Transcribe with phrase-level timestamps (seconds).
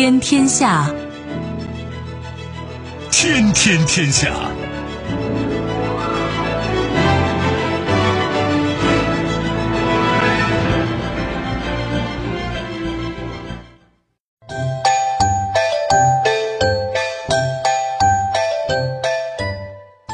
[0.00, 0.88] 天天下，
[3.10, 4.32] 天天天下。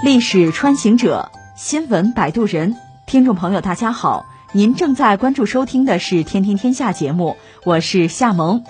[0.02, 2.74] 历史穿行者，新闻摆渡人，
[3.06, 8.64] 听众朋友，大家好，您正在关注收听的是《天天天下》节目，我是夏萌。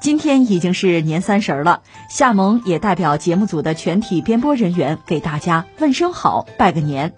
[0.00, 7.14] 今天已经是年三十了，夏萌也代表节目组的全体编播人员给大家问声好，拜个年。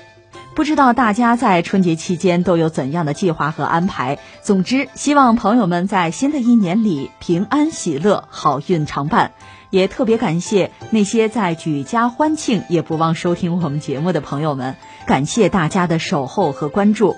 [0.55, 4.19] 不知道大家在春节期间都有怎样的计划和安排？
[4.43, 9.33] 总之，希望朋友们在新的一年里平安喜乐，好运常伴。
[9.71, 17.15] 也特别感谢那些在举家欢庆也不忘收听我们节目的朋友们，感谢大家的守候和关注。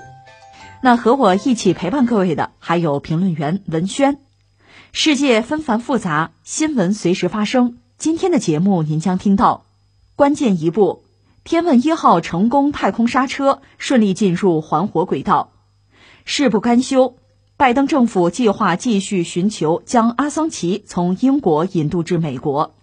[0.82, 4.18] 那和我一起陪伴各位的还有评论员文轩。
[4.92, 7.78] 世界纷繁复杂，新闻随时发生。
[7.96, 9.64] 今天的节目您将听到：
[10.16, 11.04] 关键一步，
[11.44, 15.52] 天问一号成功太空刹车，顺利进入环火轨道；
[16.24, 17.16] 事不甘休。
[17.56, 22.74] 拜登政府计划继续寻求将阿桑奇从英国引渡至美国。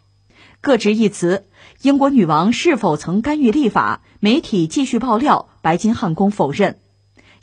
[0.62, 1.46] 各执一词，
[1.82, 4.02] 英国女王是否曾干预立法？
[4.22, 6.80] 媒体继续爆料，白金汉宫否认。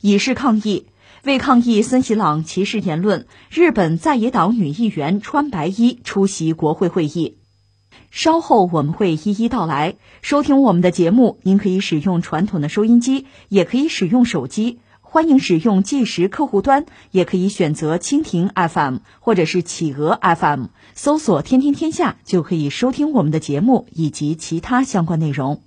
[0.00, 0.86] 以示抗议，
[1.24, 7.38] 为抗议森喜朗歧视言论，日本在野党女议员穿白衣出席国会会议。
[8.10, 9.96] 稍后我们会一一道来。
[10.20, 14.80] 收听我们的节目，您可以使用传统的收音机，也可以使用手机。
[15.00, 25.62] 欢迎使用计时客户端，也可以选择蜻蜓 FM 或者是企鹅 FM，搜索“天天天下”就可以收听我们的节目以及其他相关内容。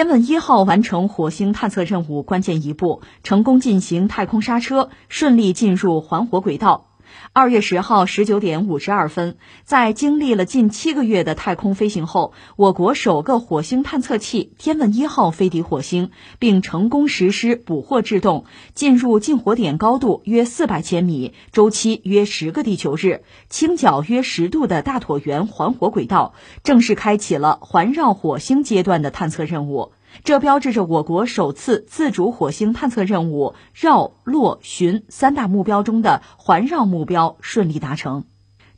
[0.00, 6.89] 天问一号完成火星探测任务关键一步，成功进行太空刹车，顺利进入环火轨道。
[7.32, 18.44] 二月十号十九点五十二分，在经历了近七个月的太空飞行后，我国首个火星探测器天问一号飞抵火星，并成功实施捕获制动，
[18.74, 29.92] 进入近火点高度约四百千米、周期约十个地球日、倾角约十度的大椭圆环火轨道，正式开启了环绕火星阶段的探测任务。
[30.24, 38.24] 这标志着我国首次自主火星探测任务绕、落、巡三大目标中的环绕目标顺利达成。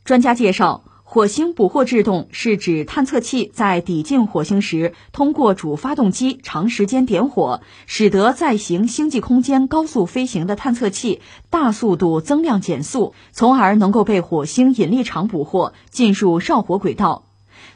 [0.03, 17.23] 专家介绍，火星捕获制动是指探测器在抵近火星时，通过主发动机长时间点火，使得在行星际空间高速飞行的探测器大速度增量减速，从而能够被火星引力场捕获，进入绕火轨道。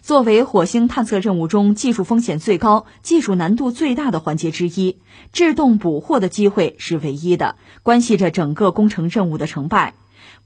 [0.07, 5.01] 作为火星探测任务中技术风险最高、技术难度最大的环节之一，
[5.34, 9.96] 制动捕获的机会是唯一的，关系着整个工程任务的成败。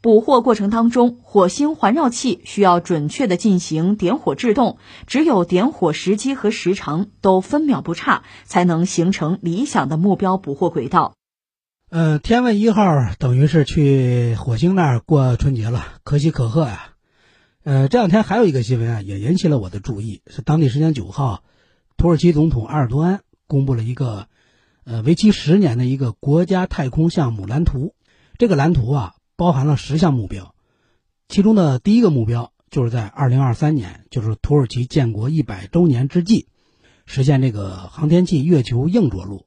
[0.01, 11.13] 捕获过程当中，火星环绕器需要准确的进行点火制动，只有点火时机和时长都分秒不差，才能形成理想的目标捕获轨道。
[11.91, 12.83] 呃，天问一号
[13.19, 16.90] 等于是去火星那儿过春节了，可喜可贺呀。
[17.63, 20.23] 呃，这两天还有一个新闻啊，也引起了我的注意。
[20.25, 21.43] 是当地时间九号，
[21.95, 24.27] 土耳其总统埃尔多安公布了一个，
[24.83, 27.93] 呃，为期十年的一个国家太空项目蓝图。
[28.39, 30.55] 这个蓝图啊，包含了十项目标，
[31.27, 36.47] 其中的第一个目标就是在二零二三年，就是土耳其建国一百周年之际，
[37.05, 39.45] 实现这个航天器月球硬着陆。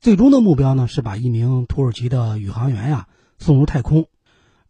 [0.00, 3.08] 最终的目标呢，是把一名土耳其的宇航员呀
[3.38, 4.06] 送入太空。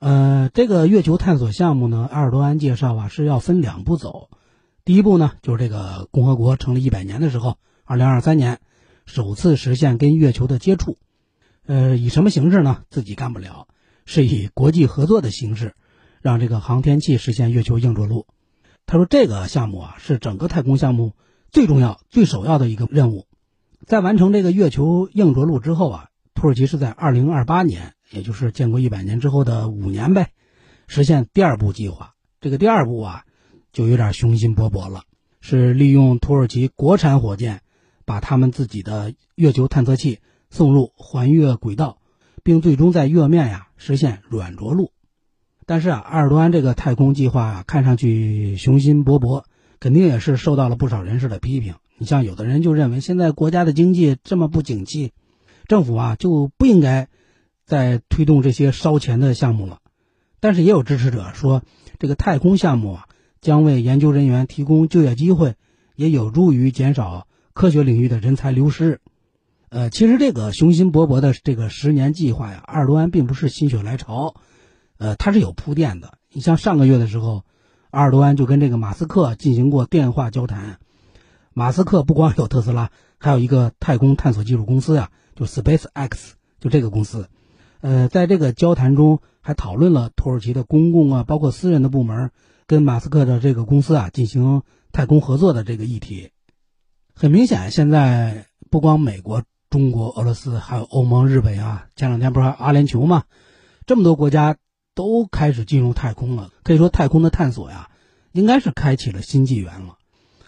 [0.02, 4.30] 呃，这个月球探索项目呢，埃尔多安介绍啊是要分两步走。
[4.84, 8.58] 第一步呢，就是这个共和国成立一百年的时候，二零二三年
[9.06, 10.96] 首次实现跟月球的接触。
[11.66, 12.82] 呃，以什么形式呢？
[12.90, 13.68] 自己干不了，
[14.04, 15.76] 是以国际合作的形式，
[16.20, 18.26] 让这个航天器实现月球硬着陆。
[18.86, 21.12] 他说，这个项目啊是整个太空项目
[21.52, 23.28] 最重要、最首要的一个任务。
[23.86, 27.94] 在完成这个月球硬着陆之后啊，土耳其是在二零二八年。
[28.12, 30.32] 也就是建国一百年之后的五年呗，
[30.86, 32.14] 实现第二步计划。
[32.40, 33.24] 这个第二步啊，
[33.72, 35.04] 就有点雄心勃勃了，
[35.40, 37.62] 是利用土耳其国产火箭，
[38.04, 40.18] 把他们自己的月球探测器
[40.50, 41.98] 送入环月轨道，
[42.42, 44.92] 并最终在月面呀实现软着陆。
[45.64, 49.44] 但是啊，埃尔多安这个太空计划啊，看上去雄心勃勃，
[49.80, 51.76] 肯定也是受到了不少人士的批评。
[51.96, 55.12] 你像有的人就认为，现在国家的经济这么不景气，
[55.66, 57.08] 政府啊就不应该。
[57.72, 59.78] 在推动这些烧钱的项目了，
[60.40, 61.62] 但是也有支持者说，
[61.98, 63.08] 这个太空项目啊，
[63.40, 65.54] 将为研究人员提供就业机会，
[65.96, 69.00] 也有助于减少科学领域的人才流失。
[69.70, 74.34] 呃，其实这个雄心勃勃的这个十年计划呀，阿尔多安并不是心血来潮，
[74.98, 76.18] 呃，他是有铺垫的。
[76.30, 77.42] 你像上个月的时候，
[77.88, 80.78] 阿尔多安就跟这个马斯克进行过电话交谈。
[81.54, 87.30] 马斯克不光有特斯拉，还有一个太空探索技术公司呀，就 Space X，就这个公司。
[87.82, 92.30] 呃，在这个交谈中还讨论了土耳其的公共啊，包括私人的部门
[92.68, 94.62] 跟马斯克的这个公司啊进行
[94.92, 96.30] 太空合作的这个议题。
[97.12, 103.24] 很明显，现在不光美国、中国、俄罗斯，还有欧盟、日本啊，前两天不是还阿联酋嘛，
[103.84, 104.56] 这么多国家
[104.94, 106.50] 都开始进入太空了。
[106.62, 107.90] 可以说，太空的探索呀，
[108.30, 109.98] 应该是开启了新纪元了。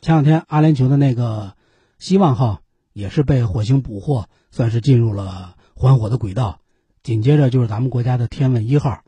[0.00, 1.54] 前两天，阿联酋的那个
[1.98, 2.60] 希望号
[2.92, 6.60] 也是被火星捕获，算是进入了环火的轨道。
[7.04, 9.02] 紧接着就是咱们国家的天问一号，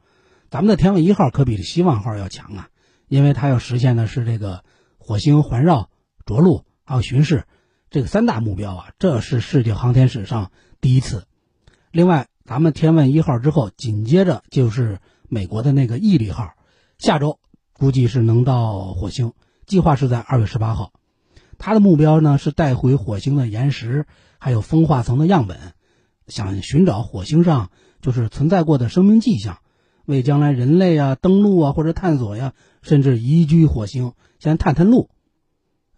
[0.50, 2.68] 咱们的天问一号可比希望号要强啊，
[3.08, 4.64] 因为它要实现的是这个
[4.98, 5.88] 火星环绕、
[6.26, 7.44] 着陆还有巡视
[7.88, 10.50] 这个三大目标啊，这是世界航天史上
[10.82, 11.26] 第一次。
[11.90, 14.98] 另外，咱们天问一号之后，紧接着就是
[15.30, 16.52] 美国的那个毅力号，
[16.98, 17.40] 下周
[17.72, 19.32] 估计是能到火星。
[19.64, 20.92] 计划是在二月十八号，
[21.56, 24.06] 他的目标呢是带回火星的岩石，
[24.38, 25.58] 还有风化层的样本，
[26.28, 27.70] 想寻找火星上
[28.00, 29.58] 就是存在过的生命迹象，
[30.04, 32.52] 为将来人类啊登陆啊或者探索呀，
[32.82, 35.10] 甚至移居火星先探探路。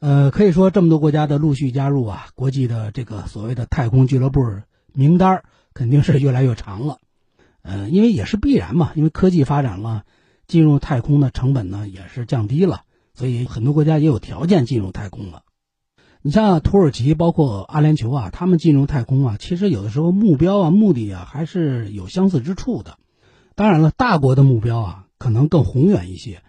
[0.01, 4.41] 呃，可以说这么多国家的陆续加入啊，国际的这个所谓的太空俱乐部
[4.93, 5.43] 名单
[5.75, 6.99] 肯定是越来越长了。
[7.63, 10.05] 呃，因为也是必然嘛，因为科技发展了，
[10.47, 12.83] 进入太空的成本呢也是降低了。
[13.15, 15.43] 所以很多国家也有条件进入太空了。
[16.21, 22.99] 你像土耳其，包括阿联酋啊，他们进入太空啊，其实有的时候目标啊、目的啊还是有相似之处的。
[23.55, 26.43] 当然了，大国的目标啊可能更宏远一些，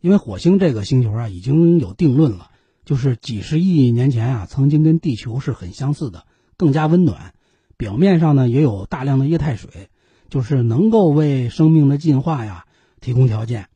[0.00, 2.50] 因为火星这个星球啊已经有定论了，
[2.84, 6.24] 就是几十亿年前啊曾经跟地球是很相似的，
[6.56, 7.32] 更加温暖，
[7.76, 9.88] 表面上呢也有大量的液态水，
[10.28, 12.64] 就是能够为生命的进化呀
[13.00, 13.66] 提供条件。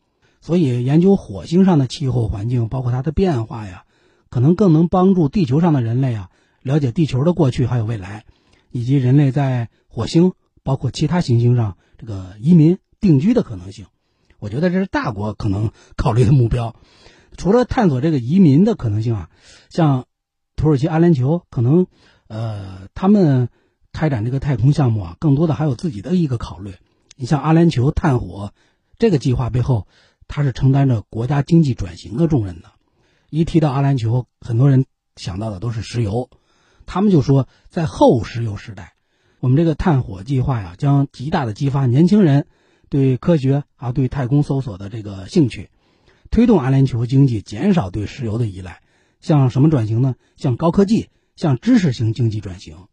[0.41, 3.85] 所以，研究火星上的气候环境，包括它的变化呀，
[4.31, 6.31] 可能更能帮助地球上的人类啊，
[6.63, 8.25] 了解地球的过去还有未来，
[8.71, 10.33] 以及人类在火星
[10.63, 13.87] 包括其他行星上这个移民定居的可能性。
[14.39, 16.77] 我觉得这是大国可能考虑的目标。
[17.37, 19.31] 除了探索这个移民的可能性啊，
[19.71, 20.07] 像
[20.57, 21.87] 土耳其、阿联酋，可能
[22.29, 23.49] 呃，他们
[23.93, 26.75] 开展这个太空项目啊，更多的还有自己的一个考虑。
[27.17, 28.53] 你像阿联酋探火
[28.99, 29.87] 这个计划背后。
[30.29, 32.73] 它是承担着国家经济转型的重任的。
[33.31, 34.87] 一提到阿联酋，很多人
[35.17, 36.31] 想到的都是石油。
[36.87, 38.95] 他们就说，在后石油时代，
[39.41, 42.47] 我们这个探火计划呀，将极大的激发年轻人
[42.89, 45.71] 对科学啊、对太空搜索的这个兴趣，
[46.31, 48.81] 推动阿联酋经济减少对石油的依赖，
[49.21, 50.15] 向什么转型呢？
[50.37, 52.87] 向高科技、向知识型经济转型。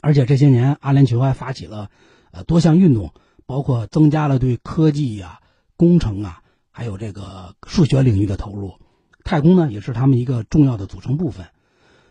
[0.00, 1.90] 而且这些年，阿联酋还发起了
[2.32, 3.14] 呃多项运动，
[3.46, 5.40] 包括增加了对科技呀。
[5.78, 8.78] 工程啊，还有这个数学领域的投入，
[9.26, 11.46] 太空呢也是他们一个重要的组成部分。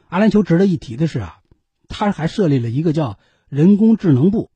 [0.10, 1.40] 阿联酋值得一提的是啊，
[1.88, 3.18] 他还设立了一个叫
[3.48, 4.52] 人工智能部。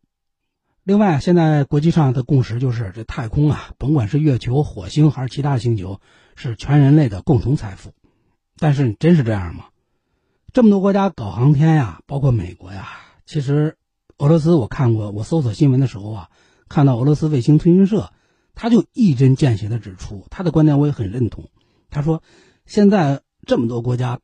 [0.84, 6.01] 另外，现在国际上的共识就是，这太空啊，甭管是月球、火星还是其他星球，
[6.36, 7.94] 是全人类的共同财富。
[8.58, 9.66] 但是，真是这样吗？
[10.51, 12.89] 这么多国家搞航天呀，包括美国呀，
[13.25, 13.78] 其实
[14.18, 16.30] 俄罗斯我看过，我搜索新闻的时候啊，
[16.68, 18.12] 看到俄罗斯卫星通讯社。
[18.62, 21.50] 他就一针见血地指出，他的观点我也很认同。
[21.89, 22.22] 他说，
[22.70, 24.20] 现在这么多国家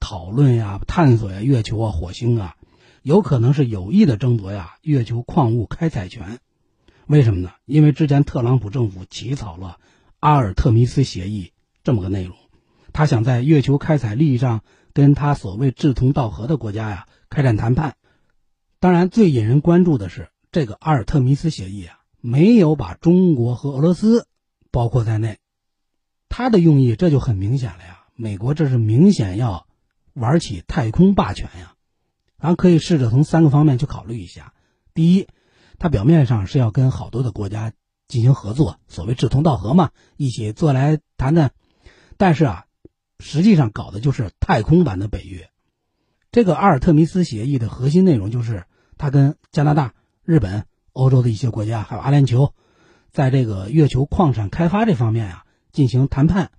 [0.00, 2.56] 讨论呀、探索呀月球啊、火星啊，
[3.02, 6.40] 有可能是有意的争夺呀月球矿物开采权。
[7.06, 7.52] 为什么呢？
[7.66, 9.78] 因为之前特朗普政府起草了
[10.18, 11.52] 阿尔特弥斯协议
[11.84, 12.34] 这么个内容，
[12.92, 17.94] 他想在月球开采利益上跟他所谓志同道合的国家呀开展谈判。
[18.80, 22.00] 当然，最引人关注的是这个阿尔特弥斯协议啊。
[22.20, 24.26] 没有把中国和俄罗斯
[24.72, 25.38] 包括在内，
[26.36, 28.06] 他的用意这就很明显了呀。
[28.16, 29.68] 美国这是明显要
[30.14, 31.74] 玩起太空霸权呀。
[32.40, 34.52] 咱可以试着从三个方面去考虑一下：
[34.94, 35.28] 第一，
[35.78, 37.72] 他表面上是要跟好多的国家
[38.08, 41.52] 进行合作，所谓志同道合嘛，一起坐来谈谈。
[42.16, 42.64] 但是啊，
[43.20, 45.50] 实际上搞的就是太空版的北约。
[46.32, 48.64] 这个阿尔特弥斯协议的核心内容就是
[48.98, 50.66] 他跟加拿大、日本。
[50.92, 52.52] 欧洲的一些国家，还有阿联酋，
[53.12, 55.43] 在这个月球矿产开发这方面啊
[55.74, 56.50] 进行谈判。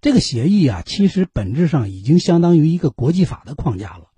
[0.00, 4.10] 这个协议啊，其实本质上已经相当于一个国际法的框架了。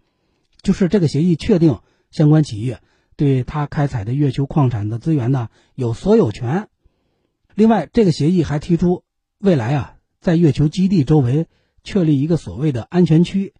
[0.60, 2.80] 就是这个协议确定相关企业
[3.16, 6.68] 对他开采的月球矿产的资源呢有所有权。
[7.54, 9.04] 另外，这个协议还提出，
[9.38, 11.46] 未来啊，在月球基地周围
[11.84, 13.54] 确立一个所谓的安全区。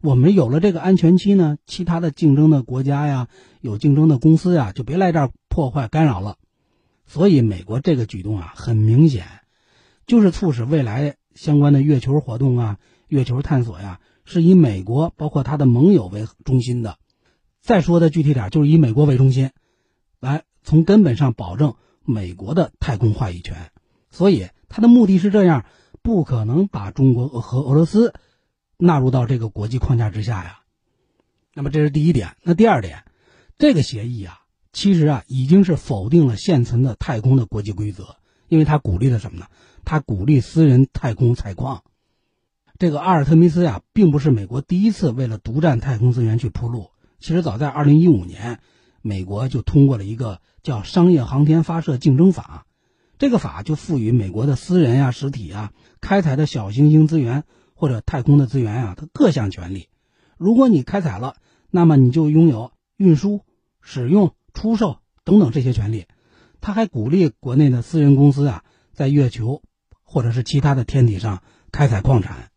[0.00, 3.28] 我们有了这个安全区呢，其他的竞争的国家呀，
[3.60, 6.36] 有竞争的公司呀，就别来这儿破坏干扰了。
[7.06, 9.26] 所以，美国这个举动啊，很明显，
[10.06, 16.98] 就是促使未来相关的月球活动啊、月球探索呀，是以美国包括它的盟友为中心的。
[17.60, 19.50] 再说的具体点，就是以美国为中心，
[20.20, 23.70] 来从根本上保证美国的太空话语权。
[24.10, 25.64] 所以，它的目的是这样，
[26.02, 28.12] 不可能把中国和俄罗斯
[28.76, 30.60] 纳入到这个国际框架之下呀。
[31.54, 32.36] 那么，这是第一点。
[32.42, 33.04] 那第二点，
[33.56, 34.40] 这个协议啊，
[34.72, 38.16] 其实啊，已经是否定了现存的太空的国际规则，
[38.48, 39.46] 因为他鼓励了什么呢？
[39.84, 41.82] 他鼓励私人太空采矿。
[42.78, 46.90] 这个阿尔特弥斯呀，并不是美国第一次为了独占太空资源去铺路。
[47.20, 48.58] 其实早在二零一五年，
[49.00, 52.66] 美国就通过了一个叫《商业航天发射竞争法》，
[53.18, 59.88] 这个法就赋予美国的私人呀、实体啊开采的小行星资源或者太空的资源啊，它各项权利。
[60.36, 61.36] 如果你开采了，
[61.70, 63.42] 那么你就拥有运输、
[63.80, 66.06] 使用、出售等等这些权利。
[66.64, 69.60] 他还鼓励国内的私人公司啊，在月球
[70.02, 72.48] 或者是其他的天体上开采矿产。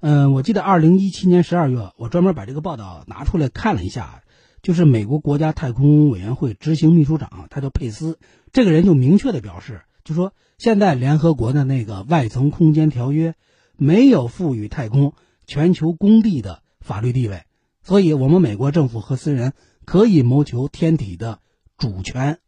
[0.00, 4.24] 嗯，我记得二零一七年十二月，我专门把这个报道拿出来看了一下，
[4.60, 8.18] 就是美国国家太空委员会执行秘书长，他叫佩斯，
[8.50, 13.36] 这个人就明确的表示，就说现在联合国的那个外层空间条约
[13.76, 15.14] 没有赋予太空
[15.46, 17.44] 全球公地的法律地位，
[17.84, 19.52] 所以我们美国政府和私人
[19.84, 21.38] 可以谋求天体的
[21.78, 22.40] 主权。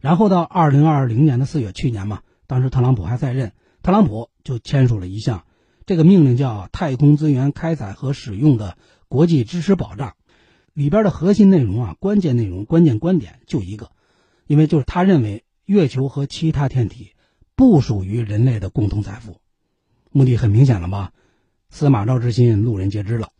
[0.00, 5.44] 然后到二零二零年的四月，去年嘛，当时特朗普还在任，特朗普就签署了一项。
[5.86, 8.76] 这个命令叫《太空资源开采和使用的
[9.08, 10.10] 国际支持保障》，
[10.72, 13.90] 里边的核心内容啊，关键内容、关键观点就一个，
[14.46, 17.12] 因为就是他认为月球和其他天体
[17.54, 19.40] 不属于人类的共同财富，
[20.10, 21.12] 目的很明显了吧？
[21.70, 23.30] 司马昭之心，路人皆知了。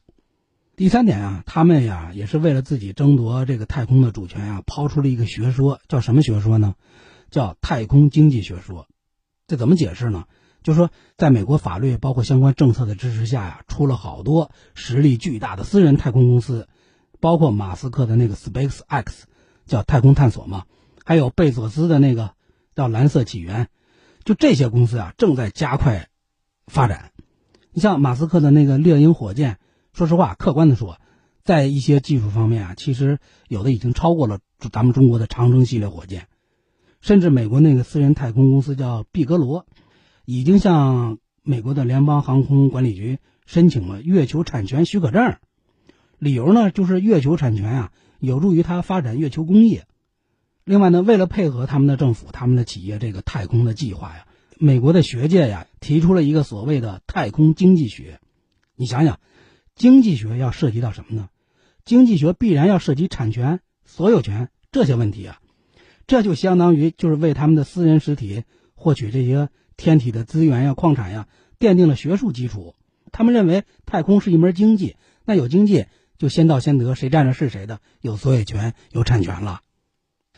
[0.76, 6.74] 第三点啊，他们呀也是为了自己争夺这个太空的主权啊，抛出了一个学说，叫什么学说呢？
[7.30, 8.86] 叫太空经济学说。
[9.46, 10.26] 这怎么解释呢？
[10.62, 16.68] 就是说，在美国法律包括相关政策的支持下呀，出了好多实力巨大的私人太空公司，
[17.20, 19.28] 包括马斯克的那个 Space X，
[19.64, 20.64] 叫太空探索嘛，
[21.06, 22.32] 还有贝佐斯的那个
[22.74, 23.70] 叫蓝色起源，
[24.24, 26.10] 就这些公司啊，正在加快
[26.66, 27.12] 发展。
[27.72, 29.58] 你像马斯克的那个猎鹰火箭，
[29.96, 31.00] 说实话，客观的说，
[31.42, 36.28] 在一些技术方面啊，其实有的已经超过了咱们中国的长征系列火箭，
[37.00, 39.64] 甚至美国那个私人太空公司叫毕格罗。
[40.26, 45.36] 已经向美国的联邦航空管理局申请了月球产权许可证，
[46.18, 49.86] 理由呢就是月球产权啊有助于他发展月球工业。
[50.64, 54.26] 另外呢，为了配合他们的政府、他们的企业这个太空的计划呀，
[54.58, 58.20] 美国的学界呀提出了一个所谓的太空经济学。
[58.74, 59.20] 你想想，
[59.76, 61.28] 经济学要涉及到什么呢？
[61.84, 65.40] 经济学必然要涉及产权、所有权这些问题啊，
[66.08, 68.42] 这就相当于就是为他们的私人实体
[68.74, 69.48] 获取这些。
[69.78, 71.28] 天体的资源呀、矿产呀，
[71.58, 72.74] 奠定了学术基础。
[73.12, 75.84] 他们认为太空是一门经济，那有经济
[76.16, 79.60] 就先到先得，谁占着是谁的，有所有权、有产权了。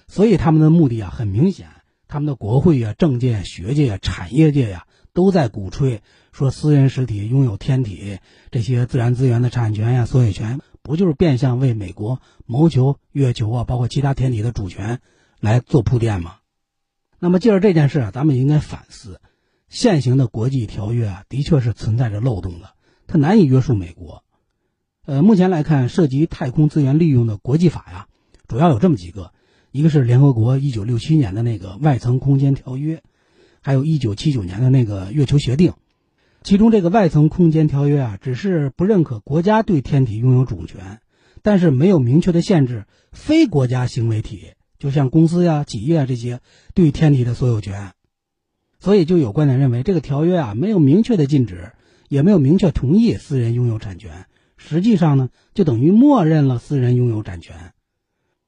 [0.09, 1.69] 所以他们的目的啊，很明显，
[2.09, 6.03] 他们的国会呀、政界、学界呀、产业界呀，都在鼓吹
[6.39, 8.21] 说，私人实体拥有天体
[8.53, 15.01] 这些自然资源的产权呀、所有权，不就是变相为美国谋求月球啊，包括其他天体的主权
[15.41, 16.37] 来做铺垫吗？
[17.19, 19.21] 那么，借着这件事啊，咱们应该反思。
[19.69, 22.71] 现行的国际条约啊，的确是存在着漏洞的，
[23.09, 24.23] 它难以约束美国。
[25.07, 28.07] 呃，目前来看，涉及太空资源利用的国际法呀，
[28.47, 29.33] 主要有这么几个：
[29.73, 33.03] 一个是联合国一九六七年的那个外层空间条约，
[33.61, 35.73] 还有一九七九年的那个月球协定。
[36.43, 41.01] 其中这个外层空间条约啊，只是不认可国家对天体拥有主权，
[41.43, 46.41] 但是没有明确的限制非国家行为体，就像公司呀、企业啊这些
[46.75, 47.93] 对天体的所有权。
[48.81, 51.73] 所以就有观点认为，这个条约啊没有明确的禁止，
[52.09, 54.27] 也没有明确同意私人拥有产权，
[54.57, 57.73] 实际上呢就等于默认了私人拥有产权。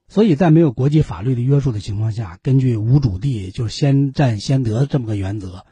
[0.07, 5.65] 所以在没有国际法律的约束的情况下，根据无主地就是先占先得这么个原则，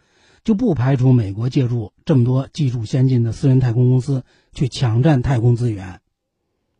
[0.49, 5.99] 就不排除美国借助这么多技术先进的私人太空公司去抢占太空资源，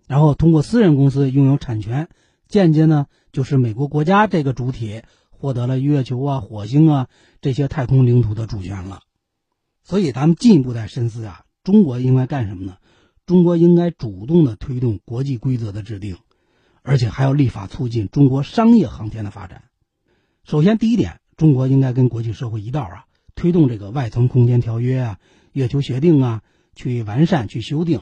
[0.08, 2.10] 然后通过私人公司拥有产权，
[2.48, 5.04] 间接呢就是美国国家这个主体。
[5.30, 7.08] 获得了月球啊、火星啊
[7.42, 9.04] 这些太空领土的主权了，
[9.84, 12.78] 所以咱们进一步再深思啊，中国应该干什么呢？
[13.28, 16.18] 中国应该主动的推动国际规则的制定，
[16.82, 19.64] 而且还要立法促进中国商业航天的发展。
[20.44, 23.06] 首先，第一点，中国应该跟国际社会一道啊，
[23.40, 25.20] 推动这个外层空间条约啊、
[25.54, 26.42] 月球协定啊，
[26.76, 28.02] 去完善、去修订，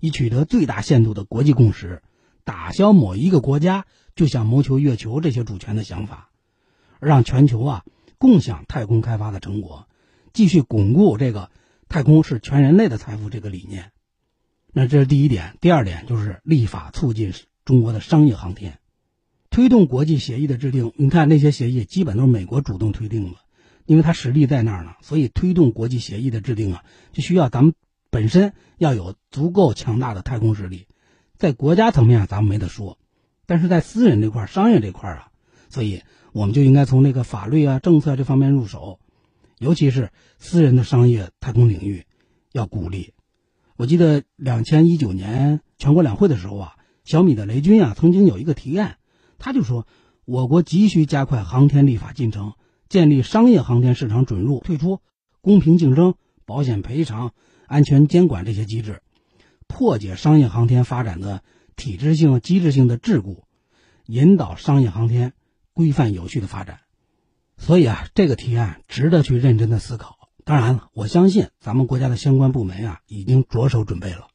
[0.00, 2.02] 以取得最大限度的国际共识，
[2.42, 3.84] 打消某一个国家
[4.16, 6.30] 就想谋求月球这些主权的想法，
[7.00, 7.84] 让全球啊
[8.16, 9.86] 共享太空开发的成果，
[10.32, 11.50] 继续巩固这个
[11.90, 13.92] 太空是全人类的财富这个理念。
[14.72, 17.34] 那这是第一点，第二点就是立法促进
[17.66, 18.78] 中国的商业航天，
[19.50, 20.94] 推动国际协议的制定。
[20.96, 23.38] 你看那些协议基本都是美国主动推定的。
[23.88, 27.72] 因为它实力在那儿呢，所以推动国际协议的制定啊，就需要咱们
[28.10, 30.86] 本身要有足够强大的太空实力。
[31.38, 32.98] 在国家层面咱们没得说，
[33.46, 35.28] 但是在私人这块、商业这块啊，
[35.70, 36.02] 所以
[36.32, 39.00] 我们就应该从那个法律啊、政策这方面入手，
[39.58, 42.04] 尤其是私人的商业太空领域
[42.52, 43.14] 要鼓励。
[43.76, 48.98] 我记得两千一九年全国两会的时候啊，小米的雷军啊曾经有一个提案，
[49.38, 49.86] 他就说
[50.26, 52.52] 我国急需加快航天立法进程。
[52.88, 55.00] 建立商业航天市场准入、退出、
[55.40, 56.14] 公平竞争、
[56.46, 57.32] 保险赔偿、
[57.66, 59.02] 安全监管这些机制，
[59.66, 61.42] 破解商业航天发展的
[61.76, 63.42] 体制性、机制性的桎梏，
[64.06, 65.34] 引导商业航天
[65.74, 66.80] 规范有序的发展。
[67.56, 70.16] 所以啊，这个提案值得去认真的思考。
[70.44, 74.28] 当然了，我相信咱们国家的相关部门啊，已经着手准备了。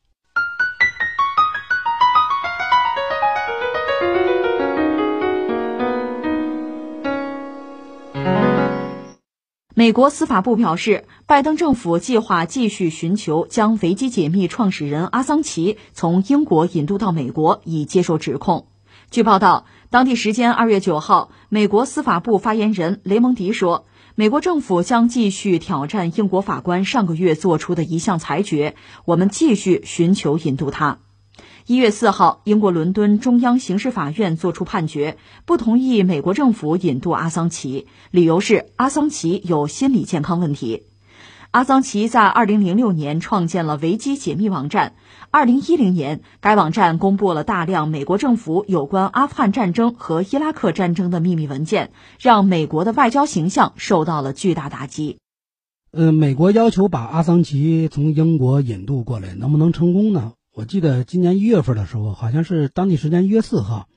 [9.76, 18.68] 美国司法部表示，拜登政府计划继续寻求将维基解密创始人阿桑奇从英国引渡到美国，以接受指控。
[19.10, 28.76] 据报道，当地时间二月九号，美国司法部发言人雷蒙迪说，美国政府将继续挑战英国法官上个月做出的一项裁决，
[29.06, 31.00] 我们继续寻求引渡他。
[31.66, 35.16] 一月四号，英国伦敦中央刑事法院作出判决，
[35.46, 40.84] 不同意美国政府引渡阿桑奇，理由是阿桑奇有心理健康问题。
[41.52, 44.96] 阿桑奇在二零零六年创建了维基解密网站，
[45.32, 55.18] 二零一零年该网站公布了大量美国政府有关阿富汗战争和伊拉克战争的秘密文件，让美国的外交形象受到了巨大打击。
[55.92, 60.34] 呃，美国要求把阿桑奇从英国引渡过来，能不能成功呢？
[60.56, 63.88] 我记得今年一月份的时候，好像是当地时间一月四号，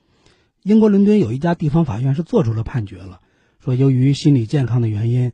[0.63, 3.21] 英国伦敦有一家地方法院是做出了判决了，
[3.59, 5.33] 说由于心理健康的原因，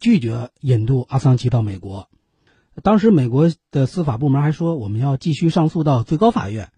[0.00, 2.08] 拒绝引渡阿桑奇到美国。
[2.82, 6.70] 当时美国的司法部门还说我们要继续上诉到最高法院，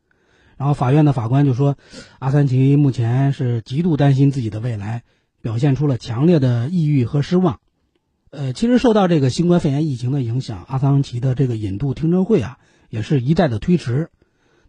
[0.57, 1.77] 然后法院的法官就说，
[2.19, 5.05] 阿桑奇目前是极度担心自己的未来，
[5.41, 7.61] 表现出了强烈的抑郁和失望。
[8.31, 12.59] 呃，其实受到这个新冠肺炎疫情的影响，阿桑奇的这个引渡听证会啊。
[12.95, 14.09] 也是一再的推迟，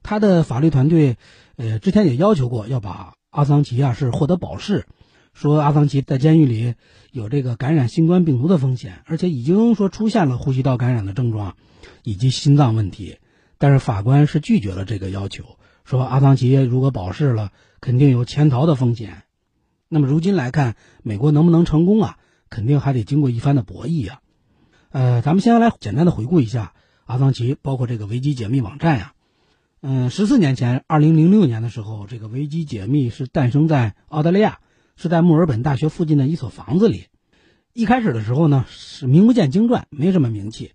[0.01, 1.17] 他的法律团队，
[1.57, 4.87] 呃，之前也要求过要把阿桑奇啊是获得保释，
[5.35, 6.73] 说阿桑奇在监狱里
[7.11, 11.55] 有这个感染新冠病毒的风险，而且已经说出现了呼吸道感染的症状，
[12.01, 13.19] 以及心脏问题，
[13.59, 19.21] 但是法官是拒绝了这个要求，说阿桑奇如果保释了，肯定有潜逃的风险。
[19.87, 22.17] 那么如今来看，美国能不能成功啊？
[22.49, 24.21] 肯定还得经过一番的博弈啊。
[24.89, 26.73] 呃，咱们先来简单的回顾一下。
[27.05, 29.13] 阿桑奇包括这个维基解密网站呀，
[29.81, 34.57] 嗯，十四年前，二零零六年的时候，这个维基解密是诞生在澳大利亚，
[34.95, 37.05] 是在墨尔本大学附近的一所房子里。
[37.73, 40.71] 一开始的时候呢，是名不见经传，没什么名气，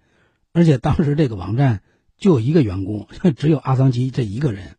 [0.53, 1.83] 而且当时这个网站
[2.17, 4.77] 就一个员工， 只有阿桑奇这一个人。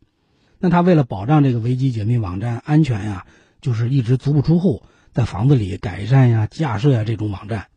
[0.58, 3.26] 那他为了保障这个维基解密网站安全呀，
[3.60, 7.68] 就是一直足不出户，在房子里改善呀、架设呀这种网站。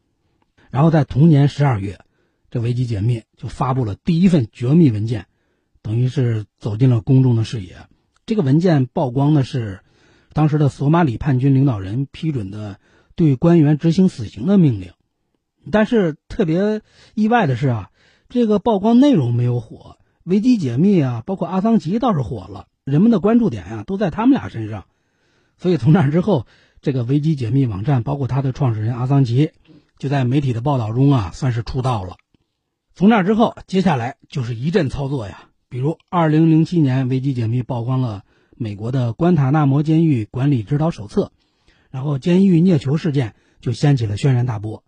[0.70, 1.98] 然后在同年十二月。
[2.54, 5.26] 这维基解密就发布了第一份绝密文件，
[5.82, 7.88] 等于是走进了公众的视野。
[8.26, 9.80] 这个文件曝光的是
[10.32, 12.78] 当时的索马里叛军领导人批准的
[13.16, 14.92] 对官员执行死刑的命令。
[15.72, 16.82] 但是特别
[17.16, 17.90] 意外的是啊，
[18.28, 24.84] 这个曝光内容没有火，维基解密啊，包括阿桑奇倒是火了，人们的关注点啊都在他们俩身上。
[25.58, 26.46] 所以从那之后，
[26.80, 29.50] 这个维基解密网站，包括它的创始人阿桑奇，
[29.98, 32.14] 就在媒体的报道中啊，算是出道了。
[32.96, 35.48] 从那之后，接下来就是一阵操作呀。
[35.68, 38.22] 比如，二零零七年，维基解密曝光了
[38.56, 41.32] 美国的关塔那摩监狱管理指导手册，
[41.90, 44.84] 然后监狱虐囚事件就掀起了轩然大波。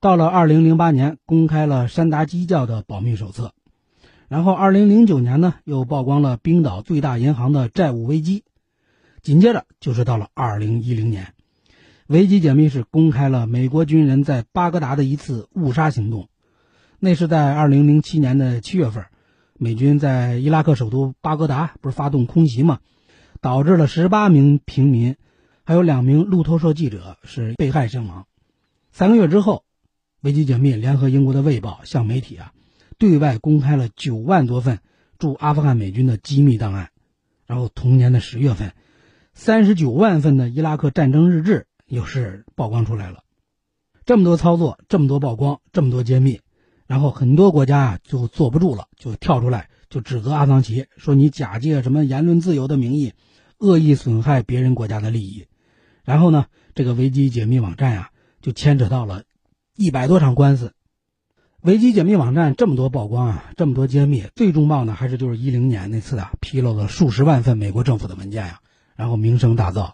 [0.00, 3.52] 到了二零零八年，公开了山达基教的保密手册，
[4.26, 8.42] 然后二零零九年呢，又曝光了冰岛最大银行的债务危机。
[9.22, 11.32] 紧接着就是到了二零一零年，
[12.08, 16.28] 维基解密是公开了美国军人在巴格达的一次误杀行动。
[16.98, 19.06] 那是在二零零七年的七月份，
[19.58, 22.80] 美军在伊拉克首都巴格达不是发动空袭吗？
[23.40, 25.16] 导致了十八名平民，
[25.64, 28.26] 还有两名路透社记者是被害身亡。
[28.90, 29.64] 三个月之后，
[30.22, 32.52] 维基解密联合英国的《卫报》向媒体啊
[32.98, 34.80] 对外公开了九万多份
[35.18, 36.90] 驻阿富汗美军的机密档案。
[37.46, 38.72] 然后同年的十月份，
[39.34, 43.22] 三十九万份的伊拉克战争日志又是曝光出来了。
[44.04, 46.40] 这么多操作，这么多曝光，这么多揭秘，
[46.86, 53.12] 然后很多国家啊就坐不住了，就跳出来就指责阿桑奇，说你假借什么言论自由的名义，
[53.58, 55.46] 恶意损害别人国家的利益。
[56.04, 59.24] 然后呢，这个维基解密网站呀，就牵扯到了
[59.76, 60.72] 一百多场官司。
[61.62, 68.60] 维基解密网站这么多曝光啊，这么多揭秘，最重磅的还是就是一零年那次啊，披露了数十万份美国政府的文件呀，
[68.94, 69.92] 然后名声大噪。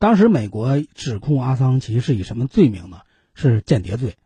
[0.00, 3.02] 当时美国指控阿桑奇是以什么罪名呢？
[3.32, 4.16] 是间谍罪。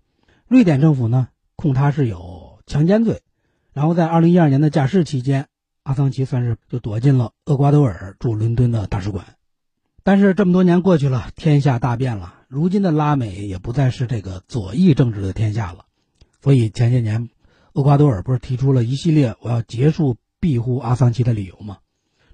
[0.47, 3.21] 瑞典政府呢控他是有强奸罪。
[3.73, 5.49] 然后在二零一二年的假释期间，
[5.83, 9.35] 阿桑奇算是就躲进了厄瓜多尔驻伦敦的大使馆。
[10.05, 15.87] 但是这么多年过去了，天下大变了，如今的拉美也不再是这个左翼政治的天下了。
[16.41, 17.29] 所以前些年，
[17.73, 21.79] 厄瓜多尔不是提出了一系列我要结束庇护阿桑奇的理由吗？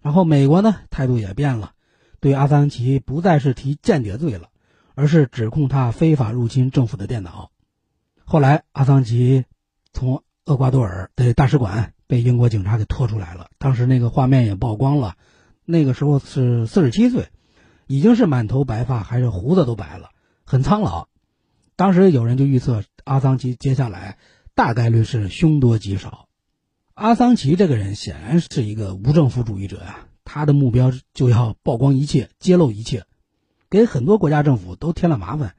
[0.03, 1.73] 然后美国呢态度也变了，
[2.21, 4.51] 对阿桑奇不再是提间谍罪了，
[4.95, 7.51] 而是指控他非法入侵政府的电脑。
[8.25, 9.45] 后来阿桑奇
[9.93, 15.17] 从厄瓜多尔的大使馆被英国警察给拖出来了，当时那个画面也曝光了，
[15.65, 17.29] 那个时候是四十七岁，
[17.87, 20.11] 已经是满头白发，还是胡子都白了，
[20.45, 21.09] 很苍老。
[21.77, 24.17] 当时有人就预测阿桑奇接下来
[24.55, 26.29] 大概率是凶多吉少。
[26.95, 33.05] 阿桑奇这个人显然是一个无政府主义者呀，他的目标就要曝光一切、揭露一切，
[33.69, 35.55] 给很多国家政府都添了麻烦。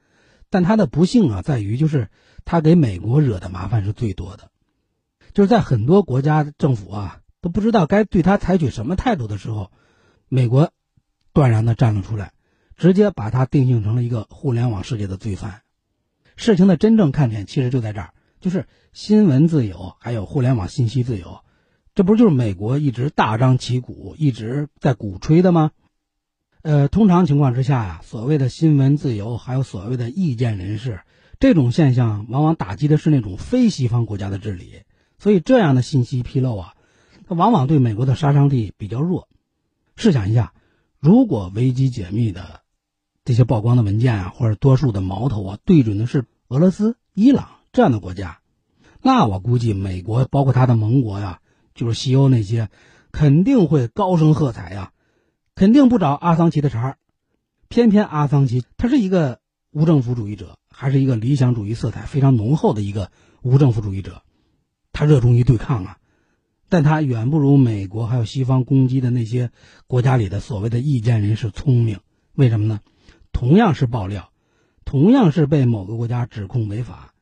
[0.50, 2.08] 但他的不幸啊，在于就是
[2.46, 4.50] 他给美国惹的麻烦是最多的，
[5.34, 9.72] 就是在很多国家政府啊都不知道该对他采取什么态度的时候，
[10.30, 10.72] 美国
[11.34, 12.32] 断然的站了出来，
[12.78, 15.64] 直接把他定性成了一个互联网世界的罪犯。
[16.38, 21.40] 事情的真正看点其实就在这儿，就是新闻自由，还有互联网信息自由，
[21.94, 25.72] 这不就是美国一直大张旗鼓一直在鼓吹的吗？
[26.62, 31.02] 呃，通常情况之下呀，所谓的新闻自由，还有所谓的意见人士，
[31.40, 34.84] 这种现象往往打击的是那种非西方国家的治理，
[35.18, 36.74] 所以这样的信息披露啊，
[37.28, 39.28] 它往往对美国的杀伤力比较弱。
[39.96, 40.54] 试想一下，
[41.00, 42.62] 如果危机解密的。
[43.28, 48.38] 这些曝光的文件啊，或者多数的矛头啊，对准的是俄罗斯、伊朗这样的国家，
[49.02, 51.40] 那我估计美国包括他的盟国呀，
[51.74, 52.70] 就是西欧那些，
[53.12, 54.92] 肯定会高声喝彩呀，
[55.56, 56.98] 肯定不找阿桑奇的茬儿。
[57.68, 59.40] 偏偏阿桑奇他是一个
[59.72, 63.10] 无政府主义者，还是一个理想主义色彩非常浓厚的一个
[63.42, 64.24] 无政府主义者，
[64.92, 65.98] 他热衷于对抗啊，
[66.68, 69.52] 但他远不如美国还有西方攻击的那些
[69.88, 72.00] 国家里的所谓的意见人士聪明。
[72.34, 72.82] 为什么呢？
[73.32, 74.32] 同样是爆料，
[74.84, 77.14] 同样是被某个国家指控违法，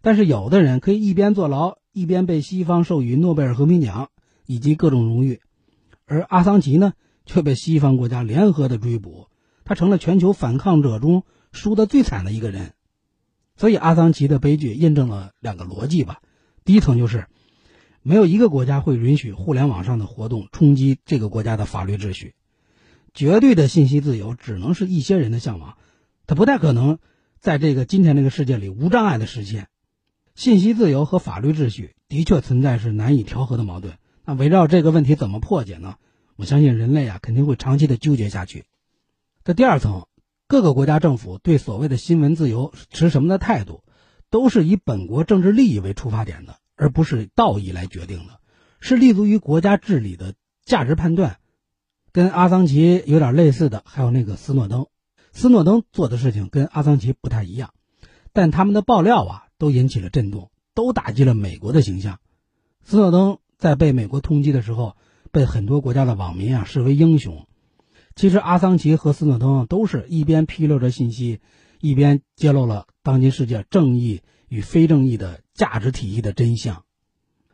[0.00, 4.08] 但是有的人可以一边坐牢，一边被西方授予诺贝尔和平奖
[4.46, 5.42] 以及各种荣誉，
[6.06, 6.94] 而阿桑奇呢
[7.26, 9.28] 却被西方国家联合的追捕，
[9.64, 12.72] 他成了全球反抗者中输得最惨的一个人。
[13.56, 16.20] 所以阿桑奇的悲剧印证了两个逻辑吧：
[16.64, 17.26] 第一层就是，
[18.02, 22.34] 没有一个国家会允许互联网上的活动冲击这个国家的法律秩序。
[23.12, 25.76] 绝对的信息自由只能是一些人的向往，
[26.26, 26.98] 它不太可能
[27.38, 29.68] 在这个今天这个世界里无障碍的实现。
[30.34, 33.98] 信息自由和法律秩序的确存在是难以调和的矛盾。
[34.24, 35.94] 那围绕这个问题怎么破解呢？
[36.34, 38.64] 我相信人类啊肯定会长期的纠结下去。
[39.44, 40.06] 在第二层，
[40.46, 43.82] 各个国家政府对所谓的新闻自由持什么的态度，
[44.30, 48.40] 都是以本国政治利益为出发点的，而不是道义来决定的，
[48.78, 51.38] 是立足于国家治理的价值判断。
[52.12, 54.86] 跟阿桑奇有点类似的，还有那个斯诺登。
[55.32, 57.72] 斯诺登做的事情跟阿桑奇不太一样，
[58.32, 62.20] 但他们的爆料啊，都引起了震动，都打击了美国的形象。
[62.84, 64.94] 斯诺登在被美国通缉的时候，
[65.32, 67.48] 被很多国家的网民啊视为英雄。
[68.16, 71.40] 其实阿桑奇和斯诺登都是一边披露着信息，
[71.80, 76.84] 一边揭露了当今世界正义与非正义的价值体系的真相。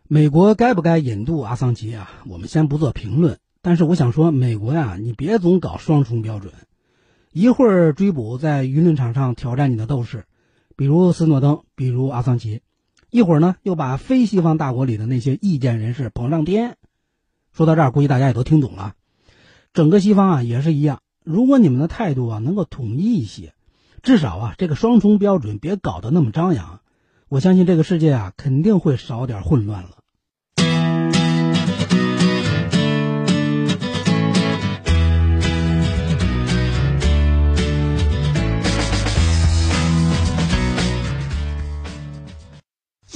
[0.07, 2.11] 美国该不该引渡阿桑奇啊？
[2.27, 3.39] 我们先不做评论。
[3.63, 6.53] 但是我想说，美国呀，你别总搞双重标准，
[7.33, 10.25] 一会儿追捕在舆论场上挑战你的斗士，
[10.77, 12.63] 比如斯诺登，比如阿桑奇，
[13.11, 16.79] 一会儿呢又把非西方大国里的那些意见人士捧上天。
[17.53, 18.95] 说到这儿，估计大家也都听懂了。
[19.73, 23.55] 整个西方啊也是一样，如果你们的态度啊能够统一一些，
[24.03, 26.81] 至少啊这个双重标准别搞得那么张扬，
[27.29, 30.00] 我相信这个世界啊肯定会少点混乱了。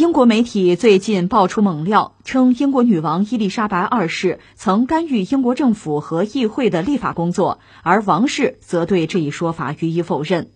[0.04, 10.50] 英国媒体最近爆出猛料，称英国女王伊丽莎白二世曾干预英国政府和议会的立法工作，而王室则对这一说法予以否认。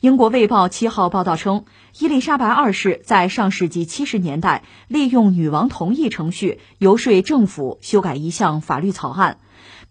[0.00, 1.64] 英国《卫报》七号报道称，
[1.98, 9.38] 伊丽莎白二世在上世纪七十年代利用女王同意程序游说政府修改一项法律草案。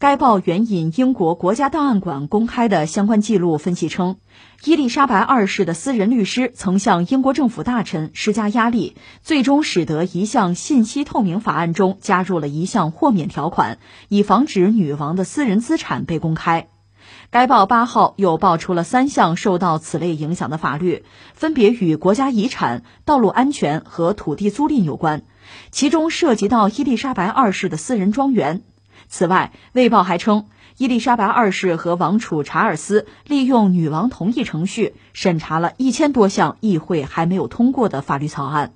[0.01, 4.15] 该报援引英国国家档案馆公开的相关记录分析称，
[4.63, 13.77] 伊丽莎白二世的私人律师曾向英国政府大臣施加压力，最终使得一项信息透明法案中加入了一项豁免条款，
[14.09, 16.67] 以防止女王的私人资产被公开。
[17.29, 25.21] 该报八号又爆出了三项受到此类影响的法律，分别与国家遗产、道路安全和土地租赁有关，
[25.69, 28.63] 其中涉及到伊丽莎白二世的私人庄园。
[29.11, 30.45] 此外，《卫报》还称，
[30.77, 38.73] 伊丽莎白二世和王储查尔斯利用女王同意程序审查了一千多项议会还没有通过的法律草案。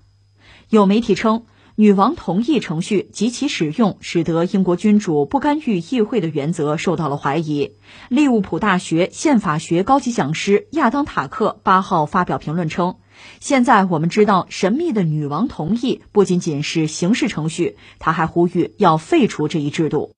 [0.70, 1.46] 有媒体称，
[1.76, 7.72] 女王同意程序及其使用使得英国君主不干预议会的原则受到了怀疑。
[8.10, 12.98] 利物浦大学宪法学高级讲师亚当·塔克八号发表评论称。
[13.40, 20.12] 现在我们知道，神秘的女王同意不仅仅是刑事程序，他还呼吁要废除这一制度。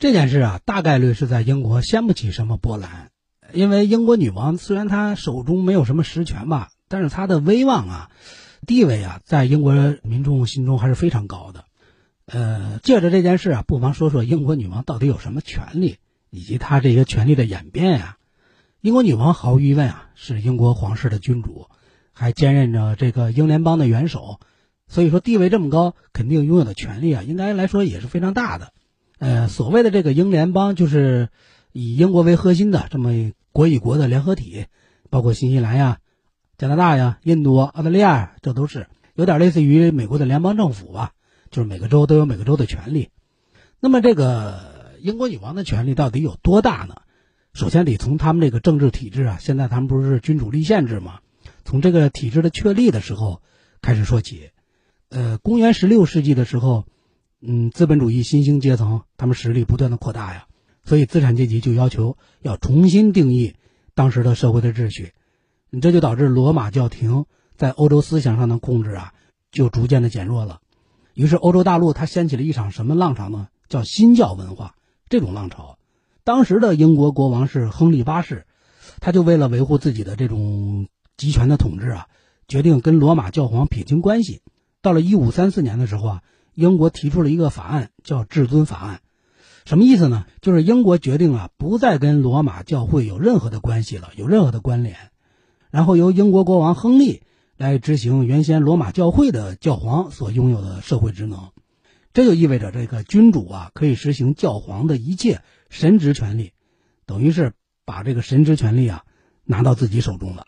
[0.00, 3.10] 这件事啊，大概率是在英国掀不起什么波澜，
[3.52, 8.10] 因为英国女王虽然她手中没有什么实权吧，但是她的威望啊、
[8.66, 11.66] 地位啊，在英国民众心中还是非常高的。
[12.24, 15.98] 呃，借着这件事啊，不妨说说英国女王到底有什么权利，
[16.30, 18.16] 以及她这些权利的演变呀。
[18.80, 21.66] 英国女王毫无疑问啊，是英国皇室的君主，
[22.14, 24.40] 还兼任着这个英联邦的元首，
[24.88, 28.72] 所以说地位这么高，肯定拥有的权利啊，应该来说也是非常大的。
[29.20, 31.28] 呃，所谓的这个英联邦，就是
[31.72, 34.64] 以英国为核心的这么国与国的联合体，
[35.10, 35.98] 包括新西兰呀、
[36.56, 41.12] 加拿大呀、印度、澳大利亚，这都是有点类似于美国的联邦政府吧，
[41.50, 43.10] 就是每个州都有每个州的权利。
[43.78, 47.02] 那么这个英国女王的权力到底有多大呢？
[47.52, 51.20] 首先得从他们这个政治体制啊，现在他们不是君主立宪制吗？
[51.66, 53.42] 从这个体制的确立的时候
[53.82, 54.48] 开始说起。
[55.10, 56.86] 呃，公元十六世纪的时候。
[57.42, 60.46] 嗯，资本主义新兴阶层，他们实力不断的扩大呀，
[60.84, 63.54] 所以资产阶级就要求要重新定义
[63.94, 65.14] 当时的社会的秩序，
[65.80, 67.24] 这就导致罗马教廷
[67.56, 69.14] 在欧洲思想上的控制啊，
[69.50, 70.60] 就逐渐的减弱了。
[71.14, 73.48] 于是欧洲大陆它掀起了一场什么浪潮呢？
[73.70, 74.74] 叫新教文化
[75.08, 75.78] 这种浪潮。
[76.24, 78.44] 当时的英国国王是亨利八世，
[79.00, 82.08] 他就为了维护自己的这种集权的统治啊，
[82.48, 84.42] 决定跟罗马教皇撇清关系。
[84.82, 86.22] 到了一五三四年的时候啊。
[86.60, 88.96] 英国提出了一个法案，叫《至尊法案》，
[89.68, 90.26] 什么意思呢？
[90.42, 94.96] 就是英国决定啊，不再跟罗马教会有任何的关系了，有任何的关联，
[95.70, 97.22] 然后由英国国王亨利
[97.56, 101.48] 来执行原先罗马教会的教皇所拥有的社会职能。
[102.12, 106.52] 这就意味着这个君主啊，可以实行教皇的一切神职权利，
[107.06, 107.54] 等于是
[107.86, 109.04] 把这个神职权利啊
[109.44, 110.46] 拿到自己手中了。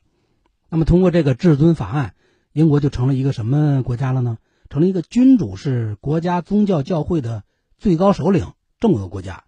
[0.68, 2.14] 那么，通过这个《至尊法案》，
[2.52, 4.38] 英国就成了一个什么国家了呢？
[4.72, 7.44] 成了一个君主是国家宗教教会的
[7.76, 9.44] 最高首领这么个国家，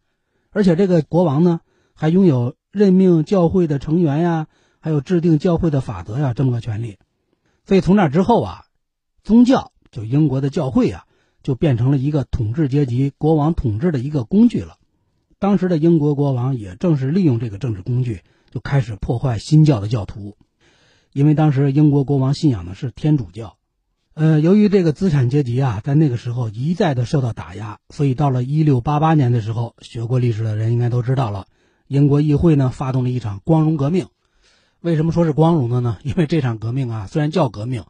[0.50, 1.62] 而且这个国王呢
[1.94, 4.48] 还拥有任命教会的成员呀，
[4.80, 6.98] 还有制定教会的法则呀这么个权利。
[7.64, 8.64] 所以从那之后啊，
[9.22, 11.06] 宗教就英国的教会啊
[11.42, 14.76] 就变成了一个统治阶级国王统治的一个工具了。
[15.38, 20.36] 当时的英国国王也正是利用这个政治工具，就开始破坏新教的教徒，
[21.14, 23.56] 因为当时英国国王信仰的是天主教。
[24.14, 31.46] 呃，由于这个资产阶级啊，在那个时候一再的受到打压，所以到了一六八八年的时候，学过历史的人应该都知道了，
[31.88, 34.06] 英国议会呢发动了一场光荣革命。
[34.80, 35.98] 为什么说是光荣的呢？
[36.04, 37.86] 因为这场革命啊，虽然叫革命，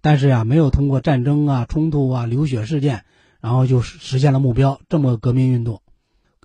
[0.00, 3.02] 但是呀，没有通过战争啊、冲突啊、流血事件，
[3.40, 4.80] 然后就实现了目标。
[4.88, 5.82] 这么革命运动，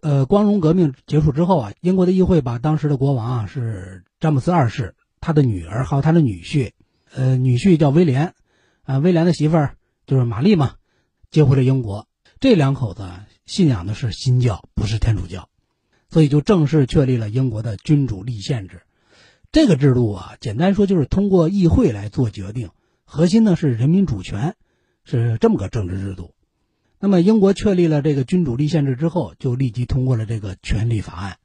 [0.02, 6.72] 呃，光荣革命结束之后啊，英国的议会把当时的国王啊是詹姆斯二世，他的女儿还有他的女婿，
[7.14, 8.34] 呃，女婿叫威廉。
[8.92, 10.74] 啊，威廉的媳妇儿就是玛丽嘛，
[11.30, 12.10] 接回了英国。
[12.42, 13.10] 这两口子
[13.46, 15.48] 信仰的是新教，不是天主教，
[16.10, 18.82] 所以就正式确立了英国的君主立宪制。
[19.54, 22.72] 这个制度啊，简单说就是通过议会来做决定，
[23.06, 24.58] 核心呢是人民主权，
[25.06, 26.34] 是这么个政治制度。
[27.00, 31.38] 那么英国确立了这个君主立宪制之后，就立即通过了这个权利法案。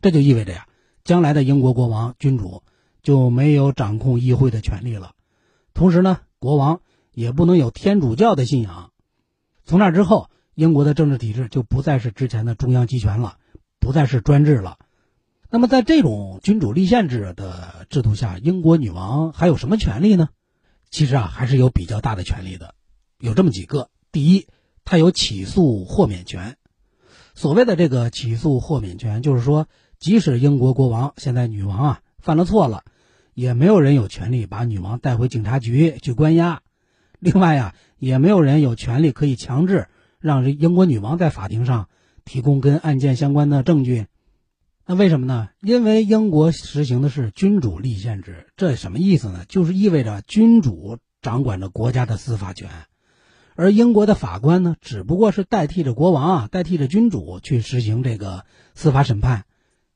[0.00, 0.68] 这就意味着呀，
[1.02, 2.62] 将来的英国国王君主
[3.02, 5.16] 就没有掌控议会的权利了。
[5.74, 6.20] 同时呢。
[6.42, 6.80] 国王
[7.12, 8.90] 也不能有天主教的信仰。
[9.64, 13.38] 从那之后，英国的政治体制就不再是之前的中央集权了，
[13.78, 14.78] 不再是专制了。
[15.50, 20.30] 那么，在这种君主立宪制的制度下，英国女王还有什么权利呢？
[20.90, 22.74] 其实啊还是有比较大的权利的，
[23.18, 23.90] 有这么几个。
[24.10, 24.46] 第一，
[24.84, 26.56] 她有起诉豁免权。
[27.34, 32.84] 所谓的这个起诉豁免权，就是说，即使英国国王现在女王啊犯了错了，
[33.32, 36.62] 也没有人有权利把女王带回警察局去关押。
[37.22, 39.86] 另外呀，也没有人有权利可以强制
[40.18, 41.88] 让英国女王在法庭上
[42.24, 44.06] 提供跟案件相关的证据。
[44.84, 45.50] 那为什么呢？
[45.60, 49.44] 因为英国实行的是君主立宪制，这什么意思呢？
[49.46, 52.68] 就是意味着君主掌管着国家的司法权。
[53.54, 59.44] 而英国的法官呢，只不过是代替着国王啊，代替着君主去实行这个司法审判，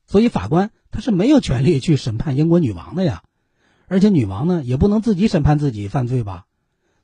[0.05, 3.23] 所以法官他是没有权利去审判英国女王的呀，
[3.87, 6.45] 而且女王呢也不能自己审判自己犯罪吧，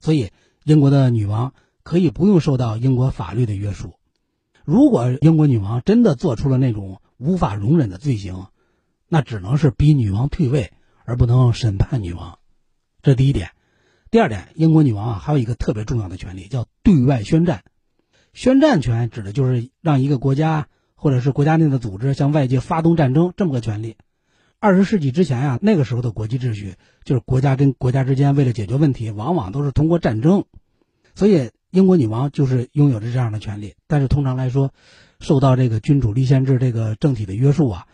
[0.03, 0.31] 所以
[0.65, 3.93] 英国的女王可以不用受到英国法律的约束。
[4.65, 8.47] 如果英国女王真的做出了那种无法容忍的罪行，
[9.07, 10.73] 那只能是逼女王退位，
[11.05, 12.37] 而不能审判女王。
[13.01, 13.51] 这第一点。
[14.11, 17.63] 第二点，英国女王啊，还有一个特别重要的权利，叫对外宣战。
[18.33, 23.95] 宣战权指的就是让一个国家或者是国家内的组织向外界发动战争这么个权利。
[24.63, 30.45] 二十世纪之前呀，那个时候的国际秩序就是国家跟国家之间为了解决问题，往往都是通过战争。
[31.15, 33.75] 所以英国女王就是拥有着这样的权利。
[33.87, 34.71] 但是通常来说，
[35.19, 37.87] 受到这个君主立宪制这个政体的约束啊，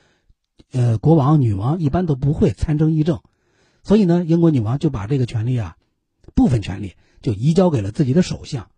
[0.72, 3.22] 呃，国王、女王一般都不会参政议政。
[3.82, 5.76] 所以呢，英国女王就把这个权利啊。
[6.36, 8.70] 部分权利就移交给了自己的首相。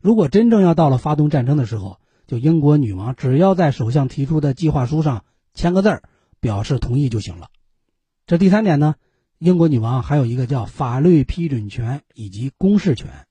[0.00, 5.22] 如果真正要到了发动战争的时候，就英国女王只要在首相提出的计划书上
[5.54, 6.02] 签个字儿，
[6.40, 7.48] 表示同意就行了。
[8.26, 8.96] 这第三点呢，
[9.38, 13.26] 英国女王还有一个叫法律批准权以及公示权。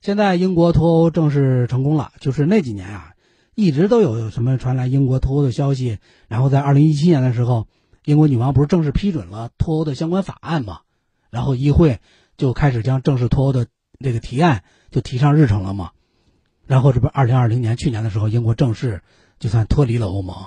[0.00, 3.14] 现在英国脱欧正式成功了，就是那几年啊，
[3.54, 5.98] 一直都有什么传来英国脱欧的消息。
[6.28, 7.68] 然后在二零一七年的时候，
[8.04, 10.80] 英国女王不是正式批准了脱欧的相关法案吗？
[11.30, 12.00] 然后议会。
[12.38, 13.68] 就开始将正式脱欧的
[14.00, 15.92] 这个提案就提上日程了嘛，
[16.66, 19.02] 然后这不二零二零年去年的时候，英国正式
[19.38, 20.46] 就算脱离了欧盟。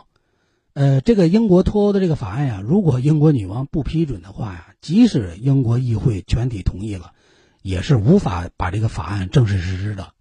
[0.75, 7.13] 呃，这个英国脱欧的这个法案呀，如果英国女王不批准的话呀，即使英国议会全体同意了，
[7.61, 10.11] 也是无法把这个法案正式实施的。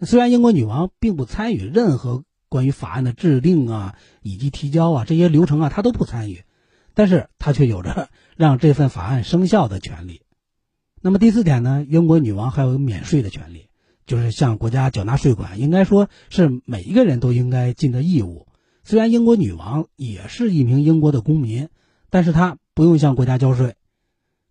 [0.00, 6.42] 虽然英国女王并不参与任何关于法案的制定啊，以及提交啊这些流程啊，她都不参与，
[6.94, 10.22] 但是她却有着 让这份法案生效的权利。
[11.02, 13.68] 那么第四点呢，英国女王还有免税的权利，
[14.06, 18.46] 就是向国家缴纳税款，应该说是每一个人都应该尽的义务。
[18.84, 21.68] 虽然英国女王也是一名英国的公民，
[22.10, 23.76] 但是她不用向国家交税。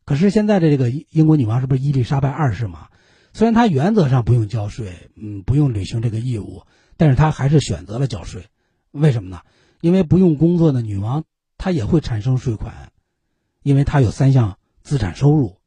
[0.06, 2.88] 可是现在的这个英国女王是不是伊丽莎白二世嘛？
[3.34, 6.63] 虽然她原则上不用交税，嗯，不用履行这个义务，
[6.98, 8.46] 但是她还是选择了交税。
[8.91, 9.41] 为什么呢？
[9.80, 11.24] 因为不用工作的女王
[11.58, 12.91] 她也会产生税款，
[13.63, 15.58] 因为她有三项资产收入。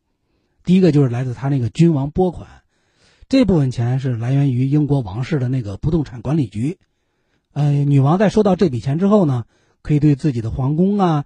[0.64, 2.48] 第一个就是来自他那个君王拨款，
[3.28, 6.78] 这部分钱是来源于英国王室的那个不动产管理局。
[7.54, 9.44] 呃，女王在收到这笔钱之后呢，
[9.80, 11.24] 可以对自己的皇宫啊，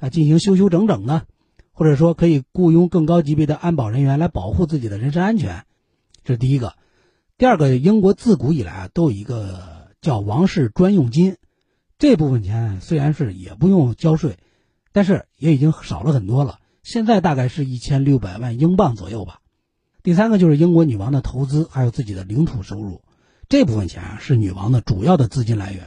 [0.00, 1.24] 啊进行修修整整的，
[1.72, 5.64] 或者说可以雇佣更高级别的安保人员来保护自己的人身安全。
[6.24, 6.74] 这是第一个。
[7.36, 11.36] 第二个，英国自古以来啊都有一个叫王室专用金，
[11.96, 14.36] 这部分钱虽然是也不用交税，
[14.92, 16.58] 但是也已经少了很多了。
[16.82, 19.38] 现在大概是一千六百万英镑左右吧。
[20.02, 23.02] 第三个就是英国女王的投资，还有自己的领土收入，
[23.48, 25.84] 这部分钱是女王的主要的资金来源。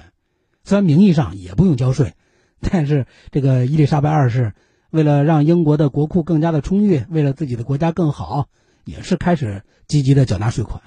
[0.63, 2.13] 虽然名义上也不用交税，
[2.59, 4.53] 但是这个伊丽莎白二世
[4.89, 8.47] 为了让英国的国库更加的充裕，为了自己的国家更好，
[8.83, 10.81] 也是开始积极的缴纳税款。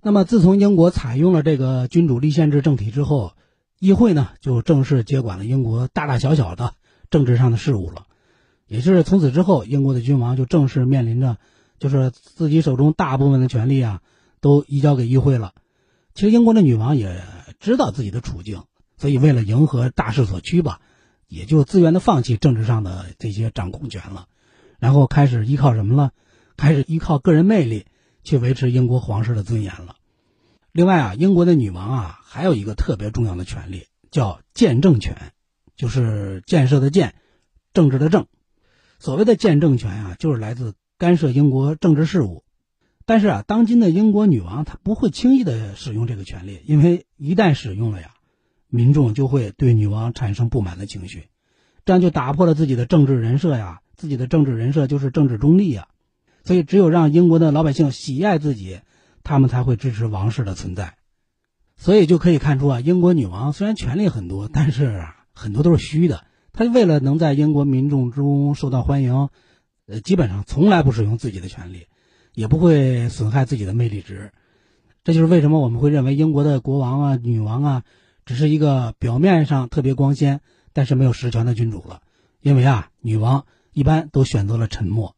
[0.00, 3.32] 那么自从英国采用了这个君主立宪制政体之后，
[3.78, 6.72] 议会呢就正式接管了英国大大小小的
[7.10, 8.06] 政治上的事务了。
[8.66, 11.36] 也是从此之后，英国的君王就正式面临着，
[11.78, 14.00] 就是自己手中大部分的权利啊，
[14.40, 15.52] 都移交给议会了。
[16.14, 17.22] 其实英国的女王也
[17.58, 18.64] 知道自己的处境，
[18.96, 20.80] 所以为了迎合大势所趋吧，
[21.26, 24.26] 也就自愿的放弃政治上的这些掌控权了，
[24.78, 26.12] 然后开始依靠什么了？
[26.56, 27.86] 开始依靠个人魅力
[28.22, 29.96] 去维持英国皇室的尊严了。
[30.70, 35.32] 另外啊，英国的女王啊，还有一个特别重要的权利，叫建政权，
[35.76, 37.14] 就是建设的建，
[37.72, 38.26] 政治的政。
[38.98, 42.44] 所谓的见证权啊，就是来自干涉英国政治事务。
[43.04, 48.10] 但是啊，当今的英国女王她不会轻易的使用这个权利，因为一旦使用了呀，
[48.68, 51.28] 民众就会对女王产生不满的情绪，
[51.84, 53.80] 这样就打破了自己的政治人设呀。
[53.94, 55.86] 自己的政治人设就是政治中立呀。
[56.44, 58.80] 所以，只有让英国的老百姓喜爱自己，
[59.22, 60.94] 他们才会支持王室的存在。
[61.76, 66.24] 所以就可以看出啊，英国女王虽然权力很多，但是啊很多都是虚的。
[66.52, 69.28] 她为了能在英国民众中受到欢迎，
[69.86, 71.86] 呃，基本上从来不使用自己的权利，
[72.34, 74.32] 也不会损害自己的魅力值。
[75.04, 77.82] 这就是为什么我们会认为英国的国王啊、女王啊，
[78.24, 80.40] 只是一个表面上特别光鲜，
[80.72, 82.02] 但是没有实权的君主了。
[82.40, 85.16] 因为啊，女王一般都选择了沉默，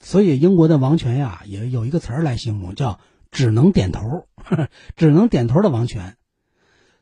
[0.00, 4.26] 所以英国的王权呀，也有一个词儿来形容，叫“只能点头”，
[4.96, 6.16] 只能点头的王权。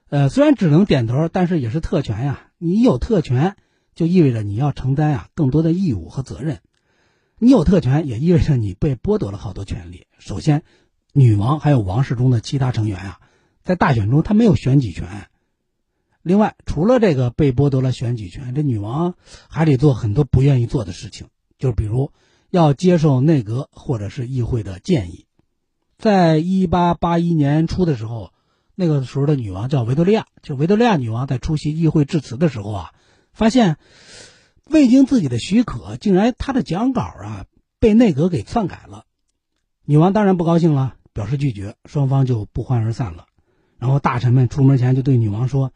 [0.09, 2.49] 呃，虽然只能点头，但是也是特权呀。
[2.59, 3.57] 你有特权，
[3.95, 6.61] 就意味着你要承担呀更多的义务和责任。
[7.39, 10.07] 你有特权，也意味着你被剥夺了好多权利。
[10.19, 10.63] 首先。
[11.19, 13.21] 女王还有王室中的其他成员啊，
[13.63, 15.29] 在大选中她没有选举权。
[16.21, 19.15] 另外，除了这个被剥夺了选举权，这女王
[19.49, 21.29] 还得做很多不愿意做的事情，
[21.59, 22.13] 就比如
[22.51, 25.25] 要接受内阁或者是议会的建议。
[25.97, 28.35] 在一八八一年初的时候，
[28.75, 32.93] 那个时候的女王叫维多利亚，就维多利亚女王在出席议会致辞的时候啊，
[33.33, 33.79] 发现
[34.71, 37.47] 未经自己的许可，竟然他的讲稿啊
[37.79, 39.05] 被内阁给篡改了。
[39.85, 40.95] 女王当然不高兴了。
[41.17, 43.25] 表示拒绝，双方就不欢而散了。
[43.79, 45.73] 然后大臣们出门前就对女王说：“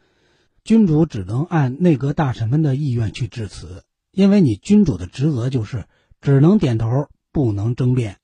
[0.63, 5.85] 君主只能按内阁大臣们的意愿去致辞，因为你君主的职责就是
[6.21, 8.17] 只能点头，不能争辩。”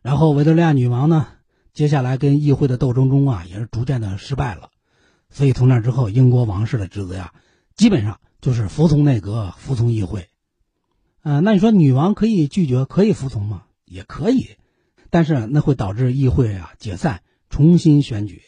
[0.00, 1.26] 然后维多利亚女王呢，
[1.72, 4.70] 接下来跟议会的斗争中啊，也是逐渐的失败了。
[5.30, 7.34] 所以从那之后，英国王室的职责呀，
[7.74, 10.28] 基本上就是服从内阁，服从议会。
[11.22, 13.64] 呃，那你说女王可以拒绝，可以服从吗？
[13.84, 14.50] 也可以。
[15.10, 18.42] 但是那会导致议会啊解散，重新选举。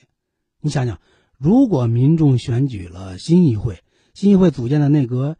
[0.60, 1.00] 你想想，
[1.38, 3.82] 如果民众选举了新议会，
[4.14, 5.38] 新议会组建的内阁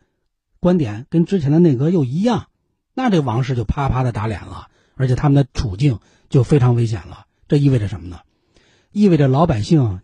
[0.61, 2.49] 观点跟之前的内阁又一样，
[2.95, 7.27] 那这王室就啪啪的打脸了，而且他们的处境就非常危险了。
[7.49, 8.21] 这意味着什么呢？
[8.93, 10.01] 意味着老百姓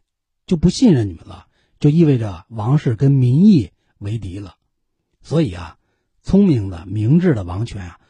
[0.47, 1.47] 就不信任你们了，
[1.81, 4.57] 就意味着王室跟民意为敌了。
[5.23, 5.79] 所以啊，
[6.23, 8.01] 聪明的、明智的王权啊，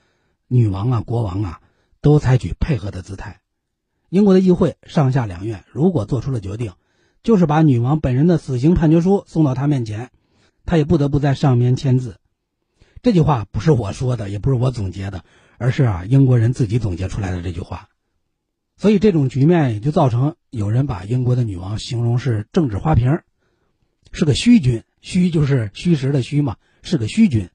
[0.48, 1.60] 女王啊，国王啊。
[2.02, 3.40] 都采取配合的姿态。
[4.10, 6.74] 英国的议会上下两院如果做出了决定，
[7.24, 10.12] 就是把女王本人的死刑判决书送到他面前，
[10.64, 12.20] 他也不得不在上面签字。
[13.02, 15.24] 这句话不是我说的，也不是我总结的，
[15.58, 17.88] 而是啊英国人自己总结出来的这句话。
[18.76, 23.22] 所以这种局面也就造成有人把英国的女王形容是政治花瓶，
[24.12, 24.84] 是个虚君。
[25.00, 27.50] 虚就是虚实的虚嘛，是个虚君。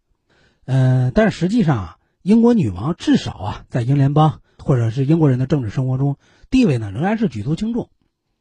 [0.65, 1.97] 嗯，但是实际上啊。
[2.23, 6.17] 英国女王至少啊，在英联邦或者是英国人的政治生活中，
[6.51, 7.89] 地位呢仍然是举足轻重。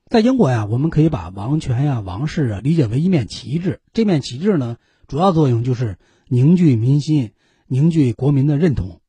[0.04, 3.80] 在英国呀，我们可以把王权呀、王室啊理解为一面旗帜。
[3.94, 4.76] 这面旗帜呢，
[5.08, 5.96] 主要作用就是
[6.28, 7.32] 凝聚民心、
[7.68, 9.00] 凝聚国民的认同。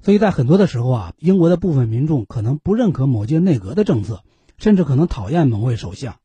[0.00, 4.24] 所以在很多的时候啊，英国的部分民众可能不认可某届内阁的政策，
[4.56, 6.16] 甚至可能讨厌某位首相。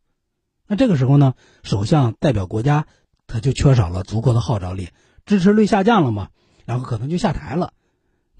[0.65, 2.87] 那这个时候呢，首相代表国家，
[3.31, 4.89] 他就缺少了足够的号召力，
[5.25, 6.29] 支持率下降了嘛，
[6.65, 7.71] 然后可能就下台了。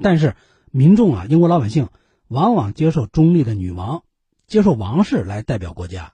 [0.02, 0.36] 但是
[0.70, 1.88] 民众啊，英国老百姓
[2.28, 4.04] 往往接受中立的女王，
[4.48, 6.14] 接受王室来代表国家，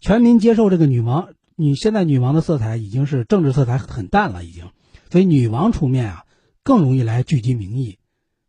[0.00, 1.28] 全民接受这个女王。
[1.56, 4.70] 你现在女王的色彩已经是政治色彩很淡了，已经，
[5.08, 6.24] 所以女王出面啊，
[6.64, 8.00] 更容易来聚集民意。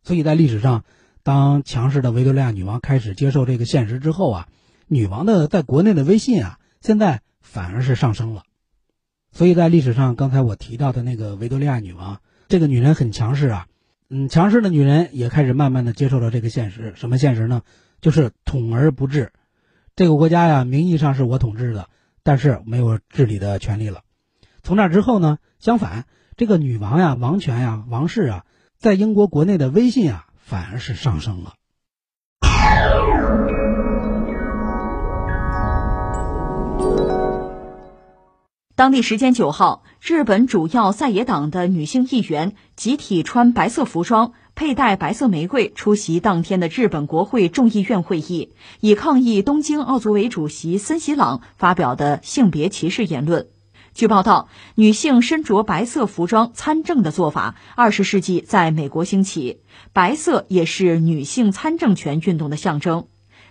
[0.01, 0.83] 所以在历史上，
[1.21, 4.47] 当强势的维多利亚女王开始接受这个现实之后啊，
[4.87, 8.41] 女王的在国内的威信啊，现在反而是上升了。
[9.35, 13.67] 所以在历史上，刚才我提到的那个维多利亚女王，这个女人很强势啊。
[14.09, 16.93] 嗯，强势的女人也开始慢慢的接受了这个现实。
[16.95, 17.61] 什么现实呢？
[17.99, 19.33] 就是统而不治。
[19.93, 21.89] 这个国家呀，名义上是我统治的，
[22.23, 24.03] 但是没有治理的权利了。
[24.63, 26.05] 从那之后呢，相反，
[26.37, 28.45] 这个女王呀、王权呀、王室啊，
[28.77, 31.55] 在英国国内的威信啊，反而是上升了。
[38.75, 48.49] 当地时间九号，日本主要在野党的女性议员集体穿白色服装，佩戴白色玫瑰出席当天的日本国会众议院会议，
[48.81, 53.47] 以抗议东京奥组委主席森喜朗发表的性别歧视言论。
[53.93, 59.61] 据报道，女性身着白色服装参政的做法，二十世纪在美国兴起，
[59.93, 63.07] 白色也是女性参政权运动的象征。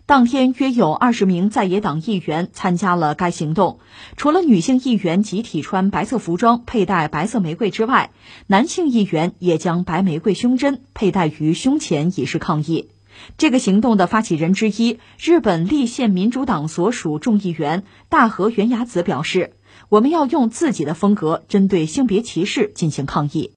[0.07, 3.79] 当天约有二十名在野党议员参加了该行动。
[4.19, 8.11] 除了女性议员集体穿白色服装、佩戴白色玫瑰之外，
[8.47, 12.91] 男性议员也将白玫瑰胸针佩戴于胸前以示抗议。
[13.39, 19.55] 这个行动的发起人之一，日本立宪民主党所属众议员大和原雅子表示
[19.89, 23.53] ：“我们要用自己的风格针对性别歧视进行抗议。”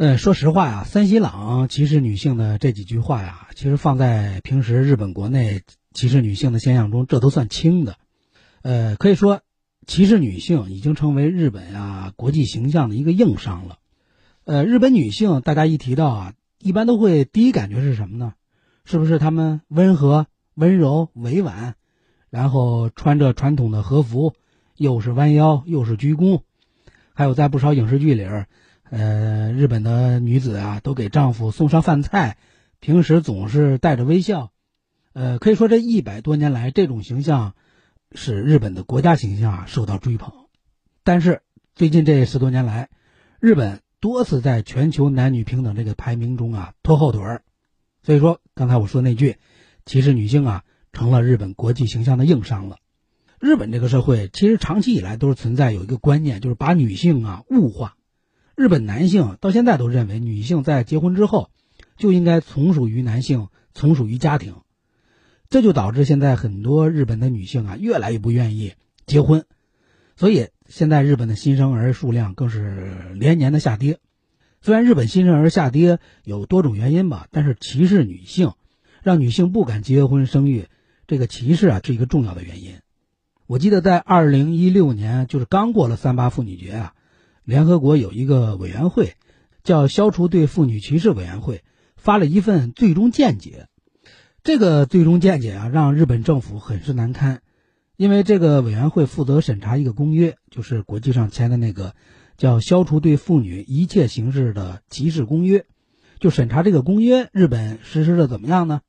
[0.00, 5.60] 呃，说实话呀，森喜朗歧视女性的这几句话呀，其实放在平时日本国内
[5.92, 7.96] 歧视女性的现象中，这都算轻的。
[8.62, 9.42] 呃，可以说，
[9.86, 13.76] 歧视女性已经成为日本啊国际形象的一个硬伤了。
[14.44, 18.32] 呃，日本女性，大家一提到啊，一般都会第一感觉是什么呢？
[18.86, 21.74] 是不是她们温和、温柔、委婉，
[22.30, 24.32] 然后穿着传统的和服，
[24.78, 26.40] 又是弯腰又是鞠躬？
[27.12, 28.48] 还有在不少影视剧里儿，
[28.90, 32.36] 呃，日本的女子啊，都给丈夫送上饭菜，
[32.80, 34.50] 平时总是带着微笑。
[35.12, 37.54] 呃，可以说这一百多年来，这种形象
[38.12, 40.32] 使日本的国家形象啊受到追捧。
[41.04, 41.42] 但是
[41.76, 42.90] 最近这十多年来，
[43.38, 47.42] 日本多次在全球男女平等这个排名中啊拖后腿儿。
[48.02, 49.36] 所以说，刚才我说那句
[49.86, 52.78] 歧视女性啊，成了日本国际形象的硬伤了。
[53.38, 57.94] 日本这个社会其实长期以来都是存在有一个观念，就是把女性啊物化。
[58.60, 61.48] 日本男性到现在都认为，女性在结婚之后
[61.96, 64.56] 就应该从属于男性，从属于家庭。
[65.48, 68.74] 这就导致现在很多日本的女性啊，越来越不愿意
[69.06, 69.46] 结婚，
[70.14, 73.98] 所以现在日本的新生儿数量更是连年的下跌。
[74.60, 78.52] 虽然日本新生儿下跌有多种原因吧，但是歧视女性，
[79.02, 80.66] 让女性不敢结婚生育，
[81.06, 82.74] 这个歧视啊是一个重要的原因。
[83.46, 86.94] 我记得在二零一六年，就是刚过了三八妇女节啊，
[87.50, 89.14] 联合国有一个委员会，
[89.64, 91.64] 叫消除对妇女歧视委员会，
[91.96, 93.66] 发了一份最终见解。
[94.44, 97.42] 这个最终见解啊，让日本政府很是难堪，
[97.96, 101.96] 因为这个委员会负责审查一个公约，就是国际上签的那个
[102.36, 105.58] 叫《消除对妇女一切形式的歧视公约》，
[106.20, 108.80] 就审查这个公约，日本实施的怎么样呢？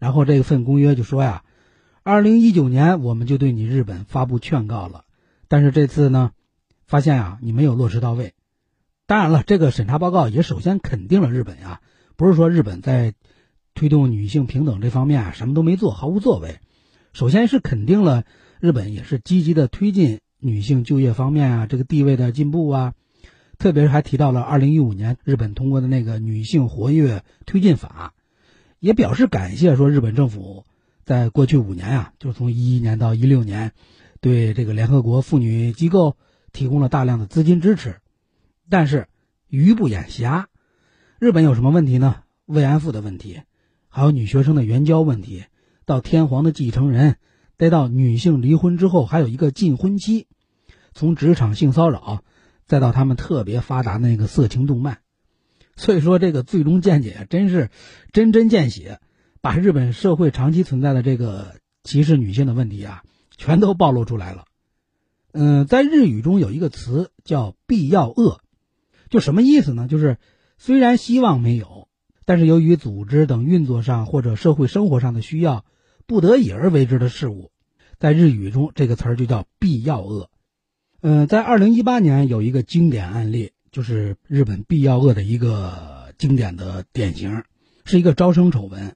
[0.00, 1.44] 然后这份公约就说呀，
[2.02, 5.04] 二零一九年我们就对你日本发布劝告了，
[5.46, 6.32] 但是这次呢，
[6.92, 8.34] 发现啊你没有落实到位。
[9.06, 11.80] 当然了，这个审查报告也首先肯定了日本呀，
[12.16, 13.14] 不是说日本在。
[13.74, 16.60] 推动女性平等这方面啊，什么都没做，毫无作为。
[17.14, 18.24] 首先是肯定了
[18.60, 22.92] 日本也是积极的推进女性就业方面啊这个地位的进步啊，
[23.56, 28.12] 特别是还提到了二零一五年日本通过的那个女性活跃推进法，
[28.78, 30.66] 也表示感谢说日本政府
[31.02, 33.72] 在过去五年啊，就是从一一年到一六年，
[34.20, 36.18] 对这个联合国妇女机构
[36.52, 38.00] 提供了大量的资金支持。
[38.68, 39.08] 但是
[39.48, 40.48] 鱼不眼瞎，
[41.18, 42.22] 日本有什么问题呢？
[42.46, 43.42] 慰安妇的问题。
[43.88, 45.44] 还有女学生的援交问题，
[45.84, 47.16] 到天皇的继承人，
[47.58, 50.26] 再到女性离婚之后还有一个禁婚期，
[50.94, 52.24] 从职场性骚扰，
[52.66, 54.98] 再到他们特别发达那个色情动漫，
[55.76, 57.68] 所以说这个最终见解真是
[58.12, 58.98] 针针见血，
[59.42, 63.02] 把日本社会长期存在的这个歧视女性的问题啊，
[63.36, 64.46] 全都暴露出来了。
[65.32, 68.40] 嗯，在日语中有一个词叫“必要恶”，
[69.10, 69.88] 就什么意思呢？
[69.88, 70.18] 就是
[70.58, 71.88] 虽然希望没有。
[72.24, 75.64] 但是由于组织等运作上或者社会生活上的需要，
[76.06, 77.50] 不得已而为之的事物，
[77.98, 80.30] 在日语中这个词儿就叫必要恶。
[81.00, 87.42] 嗯，在二零一八年有一个经典案例，就是日本必要恶的一个经典的典型，
[87.84, 88.94] 是一个招生丑闻。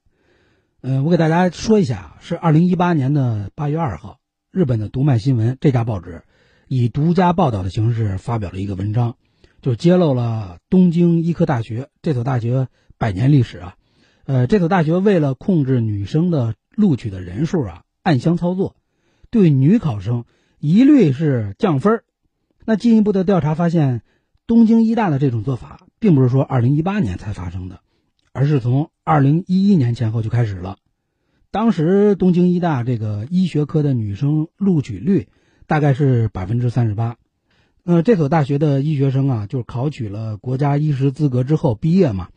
[0.82, 4.20] 嗯，我给大家说一下，是二零一八年的八月二号，
[4.52, 6.22] 日本的读卖新闻这家报纸
[6.68, 9.16] 以独家报道的形式发表了一个文章，
[9.62, 12.68] 就揭露了东京医科大学这所大学。
[12.98, 13.76] 百年历史啊，
[14.24, 18.74] 呃，这所大学为了控制女生的录取的人数啊，暗箱操作，
[19.28, 20.24] 对女考生
[20.60, 22.04] 一律是降分
[22.64, 24.00] 那进一步的调查发现，
[24.46, 27.80] 东京医大的这种做法，并不是说二零一八年才发生的，
[28.32, 30.78] 而是从二零一一年前后就开始了。
[31.50, 35.28] 当时东京医大这个医学科的女生录取率
[35.66, 37.16] 大概是百分之三十八。
[37.84, 42.28] 呃，这所大学的医学生啊，就是考取了国家医师资格之后毕业嘛。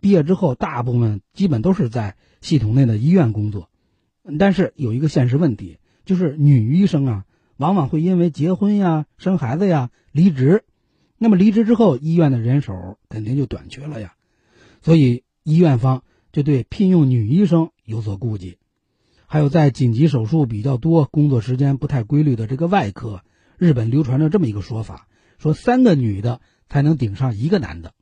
[0.00, 3.68] 毕业之后，大部分基本都是在系统内的医院工作，
[4.38, 5.76] 但是有一个现实问题，
[6.06, 7.24] 就是女医生啊，
[7.58, 10.64] 往往会因为结婚呀、生孩子呀离职，
[11.18, 14.14] 那么离职之后，医院的人手肯定就短缺了呀，
[14.80, 16.02] 所以医院方
[16.32, 18.56] 就对聘用女医生有所顾忌。
[19.32, 23.22] 还有在紧急手术比较多、工作时间不太规律的这个外科，
[23.58, 25.06] 日本流传着这么一个说法，
[25.38, 27.94] 说三个女的才能顶上一个男的。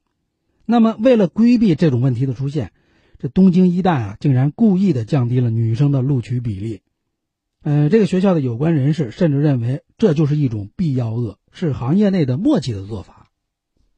[0.65, 2.73] 那么，为了规避这种问题的出现，
[3.19, 6.81] 这东京医大啊，竟然故意的降低了女生的录取比例。
[7.63, 13.29] 呃，这个学校的有关人士甚至认为，这就是一种必要恶，是行业内的默契的做法。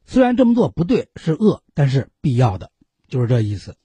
[0.04, 2.72] 虽然这么做不对，是恶，但是必要的，
[3.06, 3.76] 就是这意思。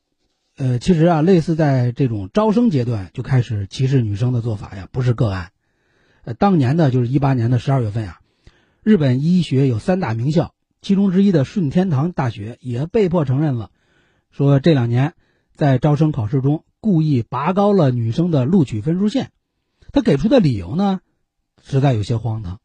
[0.57, 5.51] 呃，其实啊，类似在这种招生阶段就开始歧视女生的做法呀，不是个案。
[6.23, 8.19] 呃，当年的就是一八年的十二月份呀，
[8.81, 10.53] 日本医学有三大名校。
[10.81, 13.71] 其中之一的顺天堂大学也被迫承认了，
[14.29, 15.13] 说这两年
[15.55, 19.31] 在招生考试中故意拔高了女生的录取分数线。
[19.91, 21.01] 他给出的理由呢，
[21.63, 22.59] 实在有些荒唐。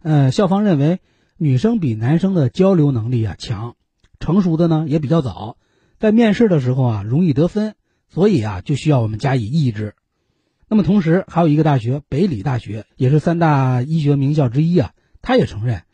[0.00, 1.00] 呃，校方认为
[1.36, 3.74] 女生比男生的交流能力啊强，
[4.20, 5.56] 成熟的呢也比较早，
[6.04, 7.76] 在面试的时候啊容易得分，
[8.10, 9.94] 所以啊就需要我们加以抑制。
[10.68, 14.92] 那么同时还有一个大学北理大学，也是三大医学名校之一啊，
[15.22, 15.84] 他也承认，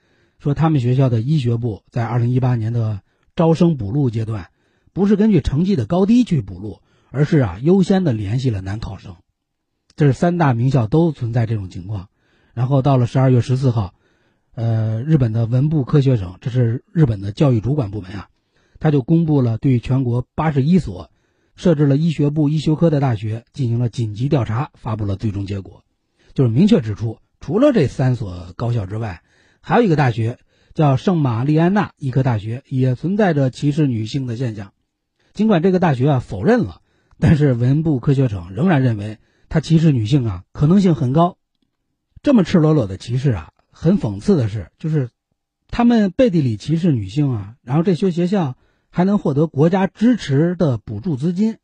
[0.40, 3.02] 说他们学校的医学部在二零一八年的
[3.36, 4.48] 招生补录阶段，
[4.92, 6.80] 不是根据成绩的高低去补录，
[7.12, 9.14] 而是啊优先的联系了男考生。
[9.94, 12.08] 这是三大名校都存在这种情况。
[12.52, 13.94] 然后到了十二月十四号，
[14.56, 18.28] 呃，日本的文部科学省，这是日本的教育主管部门啊，
[18.80, 21.10] 他就公布了对全国八十一所
[21.54, 25.84] 设置了医学部医学科的大学进行了紧急调查，发布了最终结果，
[26.34, 29.22] 就是明确指出，除了这三所高校之外，
[29.60, 30.38] 还有一个大学
[30.72, 34.72] 叫圣玛丽安娜医科大学，也存在着歧视女性的现象。
[35.34, 36.80] 尽管这个大学啊否认了，
[37.18, 39.18] 但是文部科学省仍然认为
[39.48, 41.36] 它歧视女性啊可能性很高。
[42.22, 45.10] 这么赤裸裸的歧视啊，很讽刺的是，就是
[45.68, 48.56] 他们背地里歧视女性啊，然后这些学校
[48.91, 51.59] 还能获得国家支持的补助资金，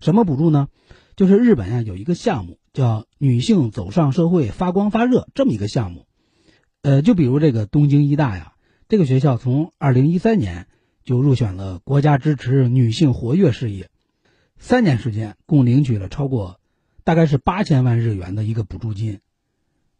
[0.00, 0.68] 什么补助呢？
[1.16, 6.06] 就是日本啊有一个项目叫“女性走上社会发光发热”这么一个项目，
[6.82, 8.52] 呃，就比如这个东京医大呀，
[8.88, 10.68] 这个学校从二零一三年
[11.04, 13.90] 就入选了国家支持女性活跃事业，
[14.58, 16.60] 三年时间共领取了超过
[17.02, 19.18] 大概是八千万日元的一个补助金。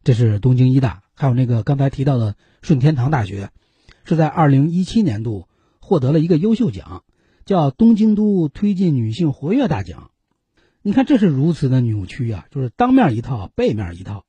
[0.04, 3.50] 这是东京医大，还有那个刚才提到的顺天堂大学，
[4.04, 5.48] 是在二零一七年度
[5.88, 7.02] 获得了一个优秀奖，
[7.46, 10.10] 叫东京都推进女性活跃大奖。
[10.82, 14.26] 你看，这是如此的扭曲啊，就是当面一套，背面一套。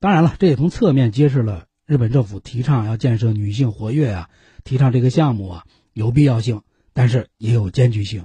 [0.00, 4.30] 当然了，这也从侧面揭示了日本政府提倡要建设女性活跃啊，
[4.64, 6.62] 提倡这个项目啊有必要性，
[6.94, 8.24] 但是也有艰巨性。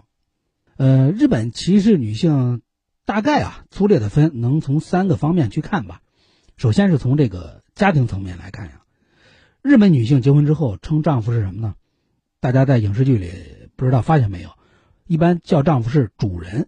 [0.77, 2.61] 呃，日本歧视女性，
[3.05, 6.01] 大概啊粗略的分，能从三个方面去看吧。
[6.55, 8.81] 首先是从这个家庭层面来看呀，
[9.61, 11.75] 日本女性结婚之后称丈夫是什么呢？
[12.41, 13.31] 大家在影视剧里
[13.75, 14.49] 不知道发现没有，
[15.05, 16.67] 一般叫丈夫是主人，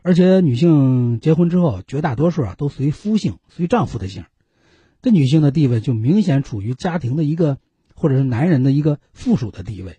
[0.00, 4.24] 而且女性结婚之后绝大多数啊都随夫姓，随丈夫的姓，
[5.02, 7.58] 这女性的地位就明显处于家庭的一个
[7.94, 9.98] 或者是男人的一个附属的地位。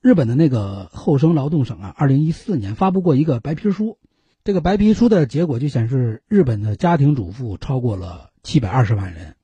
[0.00, 3.98] 日本的那个厚生劳动省啊，二零一四年发布过一个白皮书，
[4.44, 8.30] 这个白皮书的结果就显示，日本的家庭主妇超过了。
[8.44, 9.36] 七百二十万人，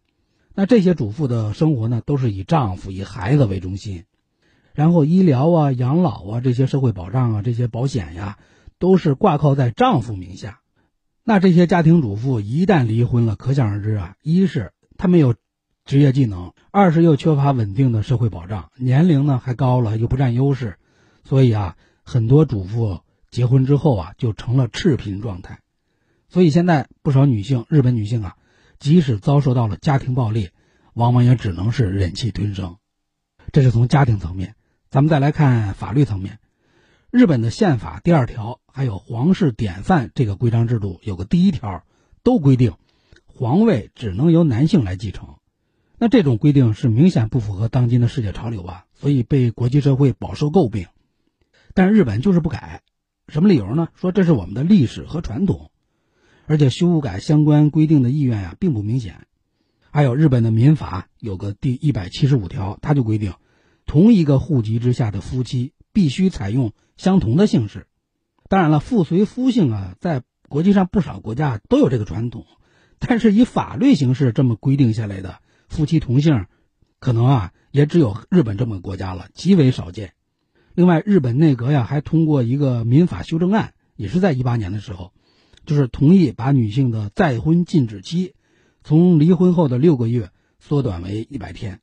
[0.54, 4.04] 那这些主妇的生活呢，都是以丈夫、以孩子为中心，
[4.74, 8.38] 然后医疗啊、养老啊这些社会保障啊、这些保险呀，
[8.78, 10.60] 都是挂靠在丈夫名下。
[11.24, 15.34] 那这些家庭主妇一旦离婚了，可想而知啊，一是她没有
[15.84, 20.76] 职业技能，二是又缺乏稳定的社会保障，年龄呢还高了又不占优势，
[21.24, 23.00] 所以啊，很多主妇
[23.30, 25.60] 结婚之后啊，就成了赤贫状态。
[26.28, 28.36] 所以现在不少女性，日本女性啊。
[28.78, 30.48] 即使遭受到了家庭暴力，
[30.94, 32.78] 往往也只能是忍气吞声。
[33.52, 34.54] 这是从家庭层面。
[34.91, 36.41] 咱们再来看法律层面，
[37.12, 41.84] 日本的宪法第二条还有皇室典范这个规章制度有个第一条，
[42.24, 42.72] 都规定
[43.26, 45.36] 皇位只能由男性来继承。
[45.97, 50.88] 那这种规定是明显不符合当今的世界潮流啊，所以被国际社会饱受诟病。
[51.72, 52.82] 但日本就是不改，
[53.28, 53.91] 什么理由呢？
[53.95, 55.70] 说这是我们的历史和传统。
[56.47, 59.28] 而且修改相关规定的意愿呀，并不明显。
[59.93, 63.34] 还有日本的民法有个第一百七十五条，它就规定，
[63.91, 67.88] 同一个户籍之下的夫妻必须采用相同的姓氏。
[68.49, 72.47] 当然了，父随夫姓啊，在国际上不少国家都有这个传统，
[73.01, 76.47] 但是以法律形式这么规定下来的夫妻同姓，
[77.01, 80.12] 可能啊也只有日本这么个国家了，极为少见。
[80.72, 85.12] 另外，日本内阁呀还通过一个民法修正案，也是在一八年的时候。
[85.66, 88.34] 就是同意把女性的再婚禁止期
[88.84, 90.30] 从离婚后的六个月
[90.61, 91.80] 缩短为一百天。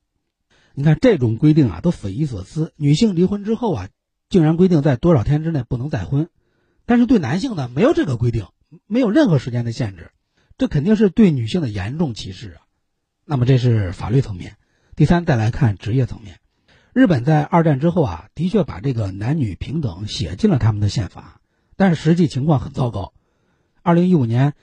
[0.80, 2.72] 你看这种规定啊，都匪夷所思。
[2.76, 3.90] 女性离婚之后啊，
[4.30, 6.30] 竟然规定在多少天之内不能再婚，
[6.86, 8.46] 但是对男性呢，没有这个规定，
[8.86, 10.12] 没有任何时间的限制，
[10.56, 12.62] 这肯定是对女性的严重歧视啊。
[13.26, 14.58] 那么这是法律层面。
[14.96, 16.38] 第三，再来看职业层面，
[16.94, 21.42] 日本在二战之后啊，的确把这个男女平等写进了他们的宪法，
[21.76, 23.14] 但是实际情况很糟糕。
[23.82, 24.54] 二零一五年，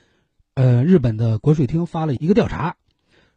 [0.53, 2.77] 呃，日本的国税厅发了一个调查，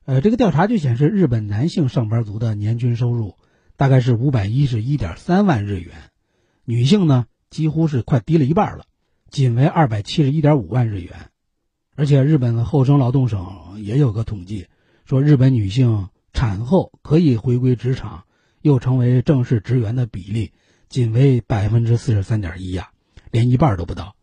[0.08, 3.36] 呃，这个调查就显示，日本男性上班族的年均收入
[3.76, 5.92] 大概是五百一十一点三万日元，
[6.64, 8.86] 女性呢几乎是快低了一半了，
[9.28, 11.12] 仅为二百七十一点五万日元。
[11.94, 14.68] 而且，日本的厚生劳动省也有个统计，
[15.04, 18.24] 说日本女性产后可以回归职场
[18.62, 20.52] 又成为正式职员的比例
[20.88, 22.92] 仅为百分之四十三点一呀，
[23.30, 24.16] 连一半都不到。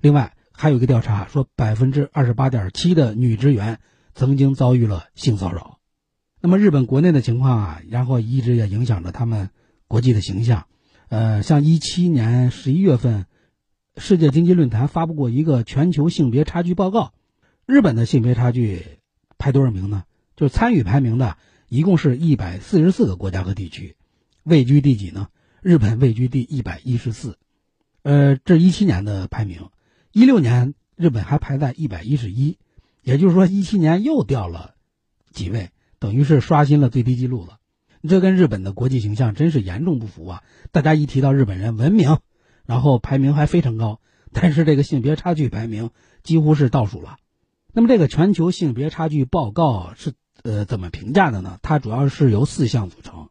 [0.00, 3.80] 另外，还有一个调查说，百分之二十八点七的女职员
[4.14, 5.78] 曾经遭遇了性骚扰。
[6.40, 9.50] 那么日本国内的情况啊，然后一直也影响着他们
[9.88, 10.66] 国际的形象。
[11.08, 13.26] 呃，像一七年十一月份，
[13.96, 17.12] 世界经济论坛发布过一个全球性别差距报告，
[17.66, 18.84] 日本的性别差距
[19.38, 20.04] 排多少名呢？
[20.36, 21.36] 就是参与排名的，
[21.68, 23.96] 一共是一百四十四个国家和地区，
[24.42, 25.28] 位居第几呢？
[25.62, 27.38] 日本位居第一百一十四。
[28.02, 29.70] 呃，这一七年的排名，
[30.12, 32.58] 一六年日本还排在一百一十一，
[33.04, 34.74] 也就是说一七年又掉了
[35.30, 37.58] 几位，等于是刷新了最低记录了。
[38.08, 40.42] 这跟日本的国际形象真是严重不符啊！
[40.72, 42.18] 大家一提到日本人文明，
[42.66, 44.00] 然后排名还非常高，
[44.32, 45.90] 但是这个性别差距排名
[46.22, 47.16] 几乎是倒数了。
[47.72, 51.58] 那么这个全球性别差距报告是呃怎么评价的呢？
[51.62, 53.28] 它主要是由四项组成：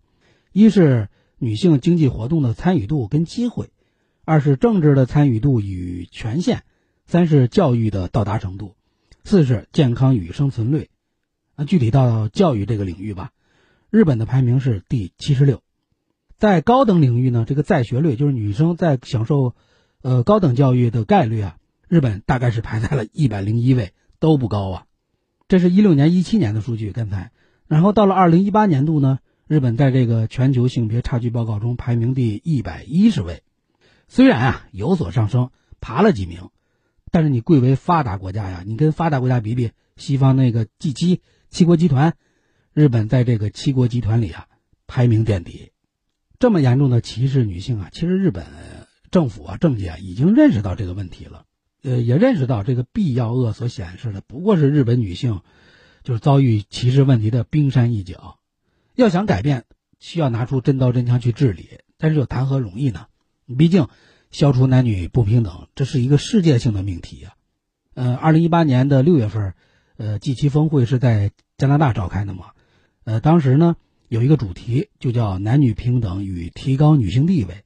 [0.51, 3.69] 一是女性经济活动的参与度跟机会。
[4.26, 6.63] 二是政治的参与度与权限，
[7.05, 8.76] 三是教育的到达程度，
[9.24, 10.89] 四是健康与生存率。
[11.55, 13.32] 啊，具体到教育这个领域吧，
[13.91, 15.61] 日本的排名是第七十六。
[16.38, 19.55] 在高等领域呢，这个在学率就是女生在享受，
[20.01, 21.57] 呃高等教育的概率啊，
[21.88, 24.86] 日本大概是排在了一百零一位，都不高啊。
[25.47, 27.32] 这是一六年、一七年的数据，刚才。
[27.67, 33.43] 然后到了二零一八年度呢，日本在这个全球性别差距报告中排名第一百一十位。
[34.07, 36.49] 虽然啊有所上升，爬了几名，
[37.14, 42.16] 但是你贵为发达国家呀，你跟发达国家比比，西方那个 G 七七国集团，
[42.74, 44.47] 日本在这个七国集团里啊
[44.88, 45.70] 排名垫底，
[46.39, 48.47] 这么严重的歧视女性啊，其实日本
[49.11, 51.45] 政府啊政界啊已经认识到这个问题了，
[51.84, 55.41] 呃也认识到这个必要恶所显示的不过是日本女性
[56.01, 58.39] 就是遭遇歧视问题的冰山一角，
[58.95, 59.66] 要想改变，
[59.99, 63.05] 需要拿出真刀真枪去治理，但是又谈何容易呢？
[63.45, 63.88] 你毕竟，
[64.34, 67.36] 消除男女不平等，这是一个世界性的命题呀。
[67.93, 69.53] 呃，二零一八年的六月份，
[69.95, 72.47] 呃，G7 峰会是在加拿大召开的嘛？
[73.03, 73.75] 呃，当时呢
[74.07, 77.63] 有一个主题，就叫男女平等与提高女性地位。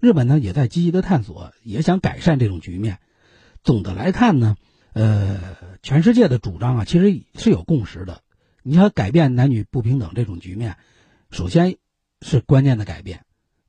[0.00, 2.98] 日本呢也在积极的探索，也想改善这种局面。
[3.62, 4.56] 总的来看呢，
[4.94, 5.38] 呃，
[5.84, 8.22] 全世界的主张啊，其实是有共识的。
[8.64, 10.78] 你想改变男女不平等这种局面，
[11.30, 11.76] 首先
[12.22, 13.24] 是观念的改变。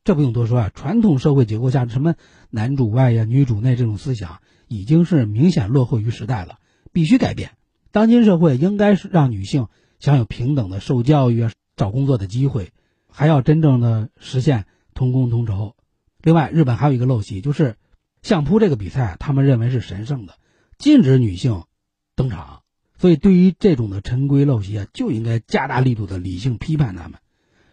[0.09, 2.15] 这不用多说啊，传统社会结构下什么
[2.49, 6.57] 男主外呀、女主内这种思想，已经是明显落后于时代了，
[6.91, 7.51] 必须改变。
[7.91, 9.67] 当今社会应该是让女性
[9.99, 12.71] 享有平等的受教育啊、找工作的机会，
[13.07, 15.75] 还要真正的实现同工同酬。
[16.23, 17.75] 另外，日本还有一个陋习，就是
[18.23, 20.33] 相扑这个比赛，他们认为是神圣的，
[20.79, 21.65] 禁止女性
[22.15, 22.63] 登场。
[22.97, 27.19] 所以，对于这种的陈规陋习啊，就应该加大力度的理性批判他们，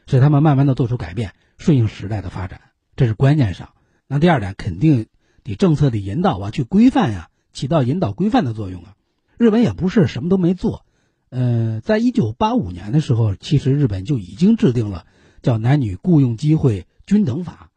[0.06, 1.32] 使他们慢慢的做出改变。
[1.58, 2.60] 顺应时代的发展，
[2.96, 3.70] 这是观念上。
[4.08, 5.06] 那第二点，肯定
[5.42, 8.94] 得政策的引导啊，去规范呀，起到引导规范的作用啊。
[9.36, 10.86] 日本也不是什么都没做，
[11.28, 15.06] 呃，在一九八五年的时候，其实日本就已经制定了
[15.42, 17.70] 叫《男女雇佣机会均等法》，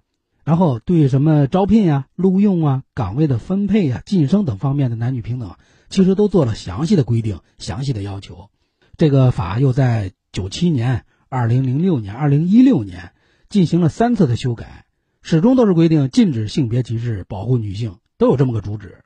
[0.43, 5.55] 然后对什么招聘呀、录用啊、岗位的分配呀、晋升等方面的男女平等，
[5.89, 8.49] 其实都做了详细的规定、详细的要求。
[8.97, 13.13] 这个法又在九七年、二零零六年、二零一六年。
[13.49, 14.85] 进行了三次的修改，
[15.23, 18.99] 始终都是规定禁止性别歧视，保护女性，都有这么个主旨。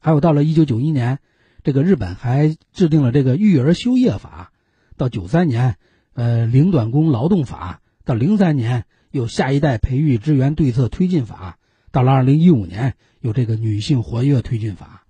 [0.00, 1.18] 还有到了一九九一年，
[1.62, 4.50] 这个日本还制定了这个育儿休业法，
[4.96, 5.76] 到九三年，
[6.14, 11.58] 呃，零短工劳动法，到零三年有下一代培育支援对策推进法，
[11.90, 15.04] 到了二零一五年有这个女性活跃推进法，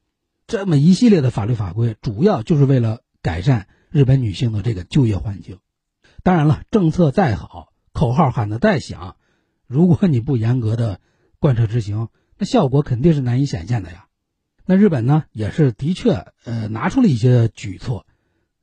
[0.48, 5.60] 这么一系列的法律法规，主要就是为了改善日本女性的这个就业环境。
[6.24, 7.71] 当然了，政策再好。
[7.92, 9.16] 口号喊得再响，
[9.66, 11.00] 如果你不严格的
[11.38, 14.06] 贯彻执行，那效果肯定是难以显现的呀。
[14.64, 18.06] 那日本呢，也是的确呃拿出了一些举措，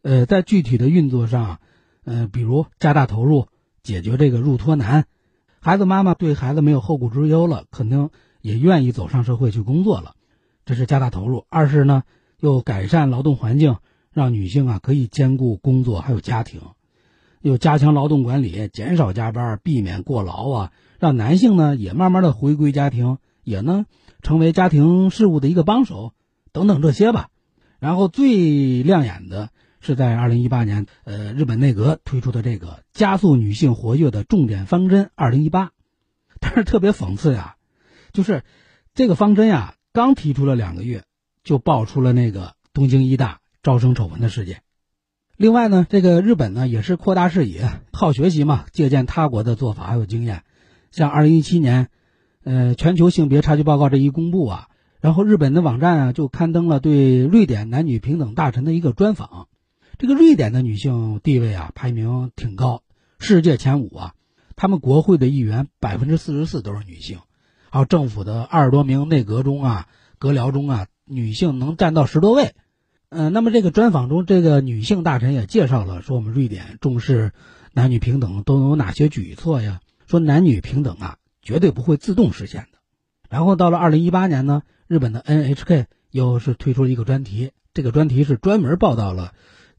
[0.02, 1.60] 呃，在具体的运作上，
[2.06, 3.48] 呃，比如加大投入
[3.84, 5.06] 解决这个入托难，
[5.60, 8.10] 孩子妈妈对孩子没有后顾之忧了，肯定
[8.42, 10.16] 也愿意走上社会去工作了，
[10.66, 11.46] 这是加大投入。
[11.50, 12.04] 二是呢，
[12.40, 13.78] 又改善劳动环境，
[14.12, 16.62] 让女性啊可以兼顾工作还有家庭。
[17.42, 23.86] 又加强劳动管理，减少加班，避免过劳啊，让男性呢也慢慢的回归家庭，也呢
[24.22, 26.14] 成为家庭事务的一个帮手，
[26.52, 27.30] 等等这些吧。
[27.80, 35.72] 然后最亮眼的是在二零一八年，呃，日本内阁推出的这个加速女性活跃的重点方针二零一八。
[36.42, 37.56] 但是特别讽刺呀，
[38.12, 38.44] 就是
[38.94, 41.04] 这个方针呀刚提出了两个月，
[41.44, 44.62] 就爆出了那个东京医大招生丑闻的事件。
[45.40, 50.44] 另外呢，这个日本呢也是扩大视野，好学习嘛，借鉴他国的做法还有经验。
[50.92, 51.88] 像二零一七年，
[52.44, 54.68] 呃，全球性别差距报告这一公布啊，
[55.00, 59.48] 然后日本的网站啊就刊登了对瑞典男女平等大臣的一个专访。
[59.98, 62.84] 这个瑞典的女性地位啊排名挺高，
[63.18, 64.16] 世界前五啊，
[64.58, 67.20] 他们国会的议员百分之四十四都是女性，
[67.70, 69.88] 还有政府的二十多名内阁中啊、
[70.18, 72.56] 阁僚中啊，女性能占到十多位。
[73.10, 77.32] 呃，那么这个专访中，这个女性大臣也介绍了，说我们瑞典重视
[77.74, 79.82] 男女平等都有哪些举措呀？
[80.06, 82.78] 说男女平等啊，绝对不会自动实现的。
[83.28, 89.34] 然后到了二零一八年呢，日本的 NHK 又是推出了一个专题，这个专题是专门报道了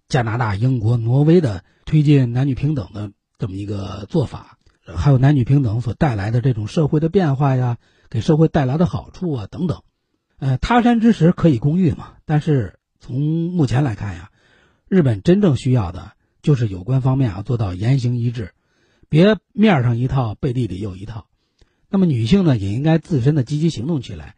[0.08, 7.76] 加拿大、英国、挪威的推进男女平等的这么一个做法，还有男女平等所带来的这种社会的变化呀，
[8.08, 9.82] 给社会带来的好处啊等等。
[10.40, 12.74] 呃，他山之石可以攻玉嘛，但是。
[13.00, 14.30] 从目前来看呀，
[14.88, 18.52] 日本真正需要的就是有关方面啊做到言行一致，
[19.08, 21.26] 别面上一套，背地里又一套。
[21.88, 24.36] 那么女性呢，也应该自身的积极行动起来，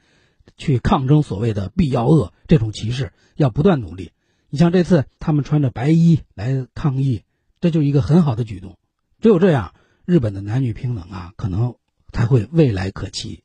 [0.56, 4.12] 去抗争所谓的“必要恶”这种歧视，要不断努力。
[4.48, 7.24] 你像这次他们穿着白衣来抗议，
[7.60, 8.78] 这就一个很好的举动。
[9.20, 11.74] 只有这样，日本的男女平等啊，可能
[12.12, 13.44] 才会未来可期。